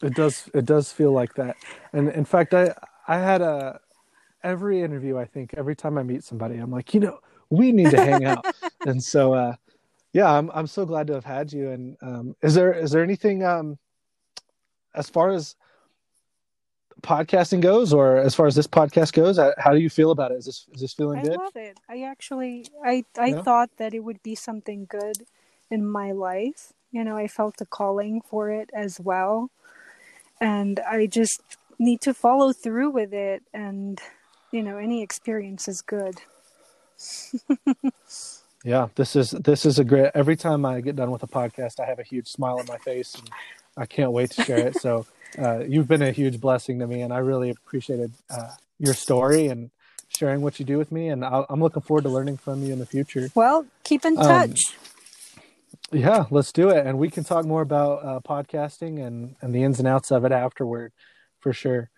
It 0.00 0.14
does. 0.14 0.48
It 0.54 0.64
does 0.64 0.92
feel 0.92 1.10
like 1.10 1.34
that. 1.34 1.56
And 1.92 2.08
in 2.10 2.24
fact, 2.24 2.54
I 2.54 2.72
I 3.08 3.18
had 3.18 3.42
a 3.42 3.80
every 4.44 4.80
interview. 4.82 5.18
I 5.18 5.24
think 5.24 5.54
every 5.56 5.74
time 5.74 5.98
I 5.98 6.04
meet 6.04 6.22
somebody, 6.22 6.56
I'm 6.58 6.70
like, 6.70 6.94
you 6.94 7.00
know, 7.00 7.18
we 7.50 7.72
need 7.72 7.90
to 7.90 8.00
hang 8.00 8.24
out. 8.24 8.46
and 8.86 9.02
so, 9.02 9.34
uh, 9.34 9.54
yeah, 10.12 10.30
I'm 10.32 10.52
I'm 10.54 10.68
so 10.68 10.86
glad 10.86 11.08
to 11.08 11.14
have 11.14 11.24
had 11.24 11.52
you. 11.52 11.70
And 11.70 11.96
um, 12.00 12.36
is 12.42 12.54
there 12.54 12.72
is 12.72 12.92
there 12.92 13.02
anything 13.02 13.44
um, 13.44 13.76
as 14.94 15.10
far 15.10 15.30
as 15.30 15.56
podcasting 17.02 17.60
goes, 17.60 17.92
or 17.92 18.16
as 18.18 18.34
far 18.34 18.46
as 18.46 18.54
this 18.54 18.66
podcast 18.66 19.12
goes, 19.12 19.38
uh, 19.38 19.52
how 19.58 19.72
do 19.72 19.78
you 19.78 19.90
feel 19.90 20.10
about 20.10 20.32
it? 20.32 20.38
Is 20.38 20.46
this 20.46 20.66
is 20.72 20.80
this 20.80 20.92
feeling 20.92 21.20
I 21.20 21.22
good? 21.22 21.36
love 21.36 21.56
it. 21.56 21.76
I 21.88 22.02
actually, 22.02 22.66
I, 22.84 23.04
I 23.18 23.32
Yeah? 23.32 23.42
thought 23.42 23.70
that 23.78 23.94
it 23.94 24.00
would 24.00 24.22
be 24.22 24.34
something 24.34 24.86
good 24.88 25.26
in 25.70 25.86
my 25.88 26.12
life. 26.12 26.72
You 26.90 27.04
know, 27.04 27.16
I 27.16 27.28
felt 27.28 27.60
a 27.60 27.66
calling 27.66 28.20
for 28.20 28.50
it 28.50 28.70
as 28.74 29.00
well, 29.00 29.50
and 30.40 30.80
I 30.80 31.06
just 31.06 31.42
need 31.78 32.00
to 32.02 32.14
follow 32.14 32.52
through 32.52 32.90
with 32.90 33.12
it. 33.12 33.42
And 33.52 34.00
you 34.50 34.62
know, 34.62 34.78
any 34.78 35.02
experience 35.02 35.68
is 35.68 35.82
good. 35.82 36.22
Yeah, 38.64 38.88
this 38.96 39.14
is 39.14 39.30
this 39.30 39.64
is 39.64 39.78
a 39.78 39.84
great. 39.84 40.10
Every 40.14 40.36
time 40.36 40.66
I 40.66 40.80
get 40.80 40.96
done 40.96 41.10
with 41.10 41.22
a 41.22 41.28
podcast, 41.28 41.78
I 41.80 41.86
have 41.86 42.00
a 42.00 42.02
huge 42.02 42.28
smile 42.28 42.58
on 42.58 42.66
my 42.66 42.76
face, 42.78 43.14
and 43.14 43.30
I 43.76 43.86
can't 43.86 44.10
wait 44.12 44.30
to 44.30 44.36
share 44.36 44.66
it. 44.66 44.74
So 44.76 45.06
uh, 45.36 45.64
you've 45.66 45.88
been 45.88 46.02
a 46.02 46.12
huge 46.12 46.40
blessing 46.40 46.78
to 46.78 46.86
me, 46.86 47.02
and 47.02 47.12
I 47.12 47.18
really 47.18 47.50
appreciated 47.50 48.12
uh, 48.30 48.52
your 48.78 48.94
story 48.94 49.48
and 49.48 49.70
sharing 50.08 50.40
what 50.40 50.58
you 50.58 50.64
do 50.64 50.78
with 50.78 50.90
me. 50.90 51.08
And 51.08 51.24
I'll, 51.24 51.46
I'm 51.50 51.60
looking 51.60 51.82
forward 51.82 52.04
to 52.04 52.08
learning 52.08 52.38
from 52.38 52.62
you 52.62 52.72
in 52.72 52.78
the 52.78 52.86
future. 52.86 53.30
Well, 53.34 53.66
keep 53.84 54.04
in 54.04 54.18
Um, 54.18 54.24
touch. 54.24 54.76
Yeah, 55.90 56.26
let's 56.30 56.52
do 56.52 56.68
it, 56.70 56.86
and 56.86 56.98
we 56.98 57.10
can 57.10 57.24
talk 57.24 57.44
more 57.46 57.62
about 57.62 58.04
uh, 58.04 58.20
podcasting 58.20 59.04
and 59.04 59.36
and 59.40 59.54
the 59.54 59.62
ins 59.62 59.78
and 59.78 59.88
outs 59.88 60.10
of 60.10 60.24
it 60.24 60.32
afterward, 60.32 60.92
for 61.40 61.52
sure. 61.52 61.90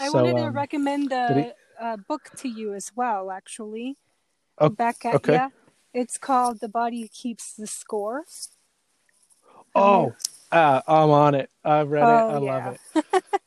I 0.00 0.08
so, 0.08 0.14
wanted 0.14 0.36
to 0.36 0.46
um, 0.46 0.52
recommend 0.52 1.12
a, 1.12 1.34
he- 1.34 1.52
a 1.80 1.96
book 1.96 2.30
to 2.38 2.48
you 2.48 2.74
as 2.74 2.92
well. 2.94 3.30
Actually, 3.30 3.96
Oh, 4.58 4.68
back 4.68 5.04
at 5.04 5.16
okay. 5.16 5.34
ya. 5.34 5.50
It's 5.94 6.18
called 6.18 6.60
"The 6.60 6.68
Body 6.68 7.08
Keeps 7.08 7.52
the 7.54 7.66
Score." 7.66 8.24
Oh, 9.74 10.14
uh, 10.52 10.80
I'm 10.86 11.10
on 11.10 11.34
it. 11.34 11.50
I've 11.64 11.90
read 11.90 12.04
Oh, 12.04 12.16
it. 12.16 12.32
I 12.32 12.38
yeah. 12.38 12.66
love 12.66 12.78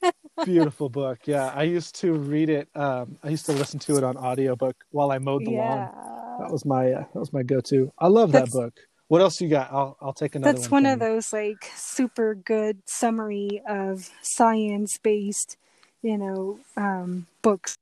it. 0.04 0.16
Beautiful 0.46 0.90
book. 0.90 1.20
Yeah, 1.26 1.52
I 1.54 1.64
used 1.64 1.96
to 2.02 2.14
read 2.14 2.50
it. 2.50 2.70
Um, 2.76 3.18
I 3.24 3.30
used 3.30 3.46
to 3.48 3.52
listen 3.52 3.80
to 3.82 3.98
it 3.98 4.04
on 4.04 4.16
audiobook 4.18 4.76
while 4.92 5.12
I 5.12 5.18
mowed 5.20 5.46
the 5.46 5.52
lawn. 5.52 5.90
That 6.40 6.52
was 6.52 6.66
my 6.66 6.92
uh, 6.92 7.04
that 7.14 7.20
was 7.20 7.34
my 7.34 7.44
go-to. 7.44 7.92
I 8.00 8.08
love 8.08 8.32
that 8.32 8.50
book. 8.52 8.74
What 9.10 9.22
else 9.22 9.42
you 9.42 9.50
got? 9.50 9.72
I'll 9.72 9.98
I'll 10.02 10.14
take 10.14 10.36
another 10.36 10.54
that's 10.54 10.72
one 10.72 10.84
one. 10.84 10.94
of 10.94 11.00
those 11.00 11.34
like 11.34 11.70
super 11.76 12.36
good 12.36 12.78
summary 12.86 13.62
of 13.68 14.10
science-based, 14.22 15.58
you 16.02 16.18
know, 16.18 16.60
um, 16.78 17.26
books. 17.42 17.76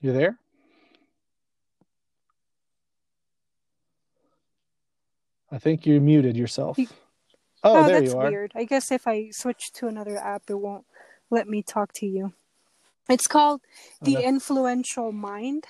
You 0.00 0.12
there? 0.12 0.38
I 5.52 5.58
think 5.58 5.84
you 5.84 6.00
muted 6.00 6.36
yourself. 6.36 6.78
You- 6.78 6.88
oh, 7.64 7.78
oh, 7.84 7.86
there 7.86 8.00
that's 8.00 8.12
you 8.12 8.18
are. 8.18 8.30
weird. 8.30 8.52
I 8.54 8.64
guess 8.64 8.90
if 8.90 9.06
I 9.06 9.30
switch 9.30 9.72
to 9.72 9.88
another 9.88 10.16
app, 10.16 10.44
it 10.48 10.54
won't 10.54 10.86
let 11.28 11.48
me 11.48 11.62
talk 11.62 11.92
to 11.94 12.06
you. 12.06 12.32
It's 13.08 13.26
called 13.26 13.60
oh, 13.64 14.04
The 14.04 14.18
Okay. 14.18 14.26
Influential 14.26 15.12
Mind. 15.12 15.64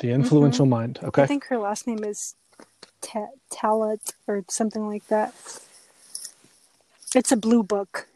The 0.00 0.10
influential 0.10 0.66
mm-hmm. 0.66 0.70
mind. 0.70 0.98
Okay. 1.02 1.22
I 1.22 1.26
think 1.26 1.46
her 1.46 1.58
last 1.58 1.86
name 1.86 2.04
is 2.04 2.34
ta- 3.00 3.32
Talat 3.50 4.12
or 4.26 4.44
something 4.50 4.86
like 4.86 5.06
that. 5.06 5.34
It's 7.14 7.30
a 7.30 7.36
blue 7.36 7.62
book. 7.62 8.08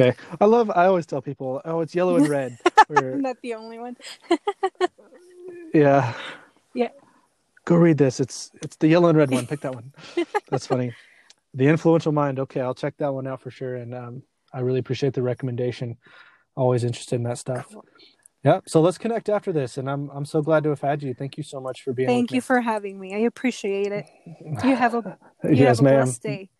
Okay. 0.00 0.16
I 0.40 0.44
love, 0.46 0.70
I 0.70 0.86
always 0.86 1.06
tell 1.06 1.20
people, 1.20 1.60
oh, 1.64 1.80
it's 1.80 1.94
yellow 1.94 2.16
and 2.16 2.28
red. 2.38 2.56
Or, 2.88 3.12
I'm 3.12 3.22
not 3.22 3.36
the 3.42 3.54
only 3.54 3.78
one. 3.78 3.96
yeah. 5.74 6.14
Yeah. 6.74 6.88
Go 7.64 7.76
read 7.76 7.98
this. 7.98 8.20
It's 8.20 8.50
it's 8.62 8.76
the 8.76 8.88
yellow 8.88 9.10
and 9.10 9.18
red 9.18 9.30
one. 9.30 9.46
Pick 9.46 9.60
that 9.60 9.74
one. 9.74 9.92
That's 10.50 10.66
funny. 10.66 10.92
The 11.54 11.66
influential 11.68 12.10
mind. 12.12 12.38
Okay, 12.40 12.60
I'll 12.60 12.74
check 12.74 12.94
that 12.98 13.12
one 13.12 13.26
out 13.26 13.42
for 13.42 13.50
sure. 13.50 13.76
And 13.76 13.94
um, 13.94 14.22
I 14.52 14.60
really 14.60 14.78
appreciate 14.80 15.12
the 15.12 15.22
recommendation. 15.22 15.96
Always 16.56 16.84
interested 16.84 17.16
in 17.16 17.22
that 17.24 17.38
stuff. 17.38 17.68
Cool. 17.70 17.84
Yeah. 18.42 18.60
So 18.66 18.80
let's 18.80 18.98
connect 18.98 19.28
after 19.28 19.52
this. 19.52 19.76
And 19.76 19.90
I'm 19.90 20.10
I'm 20.10 20.24
so 20.24 20.42
glad 20.42 20.64
to 20.64 20.70
have 20.70 20.80
had 20.80 21.02
you. 21.02 21.12
Thank 21.12 21.36
you 21.36 21.42
so 21.42 21.60
much 21.60 21.82
for 21.82 21.92
being. 21.92 22.08
Thank 22.08 22.32
you 22.32 22.36
me. 22.36 22.40
for 22.40 22.60
having 22.60 22.98
me. 22.98 23.14
I 23.14 23.18
appreciate 23.18 23.92
it. 23.92 24.06
You 24.64 24.74
have 24.74 24.94
a 24.94 25.18
you 25.44 25.50
yes, 25.50 25.78
have 25.78 25.80
a 25.80 25.82
ma'am. 25.82 26.04
blessed 26.04 26.22
day. 26.22 26.50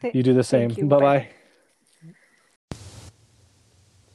Th- 0.00 0.14
You 0.14 0.22
do 0.22 0.34
the 0.34 0.44
same. 0.44 0.70
Bye 0.88 0.98
bye. 0.98 1.28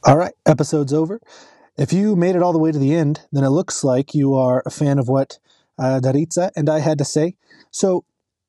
All 0.10 0.18
right, 0.18 0.34
episode's 0.48 0.92
over. 0.92 1.22
If 1.78 1.94
you 1.94 2.16
made 2.16 2.36
it 2.36 2.42
all 2.42 2.52
the 2.52 2.58
way 2.58 2.72
to 2.72 2.80
the 2.80 2.96
end, 2.96 3.22
then 3.32 3.44
it 3.44 3.52
looks 3.52 3.84
like 3.84 4.16
you 4.16 4.34
are 4.34 4.64
a 4.66 4.72
fan 4.72 4.98
of 4.98 5.08
what 5.08 5.38
uh, 5.78 6.00
Daritza 6.04 6.50
and 6.56 6.68
I 6.68 6.80
had 6.80 6.98
to 6.98 7.06
say. 7.06 7.36
So, 7.70 8.06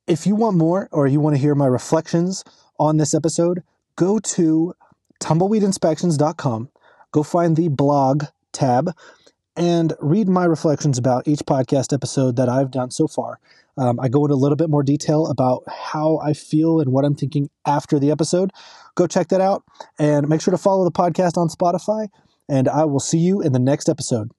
if 0.07 0.27
you 0.27 0.35
want 0.35 0.57
more 0.57 0.89
or 0.91 1.07
you 1.07 1.21
want 1.21 1.37
to 1.37 1.43
hear 1.43 1.55
my 1.55 1.67
reflections 1.67 2.45
on 2.79 2.97
this 2.97 3.13
episode, 3.13 3.63
go 3.95 4.19
to 4.21 4.73
tumbleweedinspections.com, 5.21 6.71
go 7.13 7.23
find 7.23 7.57
the 7.57 7.69
blog 7.69 8.25
tab, 8.53 8.97
and 9.55 9.93
read 10.01 10.29
my 10.31 10.47
reflections 10.47 10.97
about 10.97 11.29
each 11.29 11.41
podcast 11.41 11.93
episode 11.93 12.37
that 12.37 12.49
I've 12.49 12.71
done 12.71 12.91
so 12.91 13.07
far. 13.07 13.39
Um, 13.77 14.01
I 14.01 14.09
go 14.09 14.25
into 14.25 14.35
a 14.35 14.37
little 14.37 14.57
bit 14.57 14.71
more 14.71 14.83
detail 14.83 15.27
about 15.27 15.65
how 15.69 16.21
I 16.25 16.33
feel 16.33 16.81
and 16.81 16.91
what 16.91 17.05
I'm 17.05 17.15
thinking 17.15 17.51
after 17.67 17.99
the 17.99 18.11
episode 18.11 18.51
go 18.95 19.07
check 19.07 19.29
that 19.29 19.41
out 19.41 19.63
and 19.99 20.29
make 20.29 20.41
sure 20.41 20.53
to 20.53 20.59
follow 20.59 20.85
the 20.85 20.93
podcast 20.93 21.37
on 21.37 21.49
Spotify. 21.49 22.09
And 22.49 22.69
I 22.69 22.85
will 22.85 23.01
see 23.01 23.19
you 23.19 23.41
in 23.41 23.53
the 23.53 23.59
next 23.59 23.89
episode. 23.89 24.31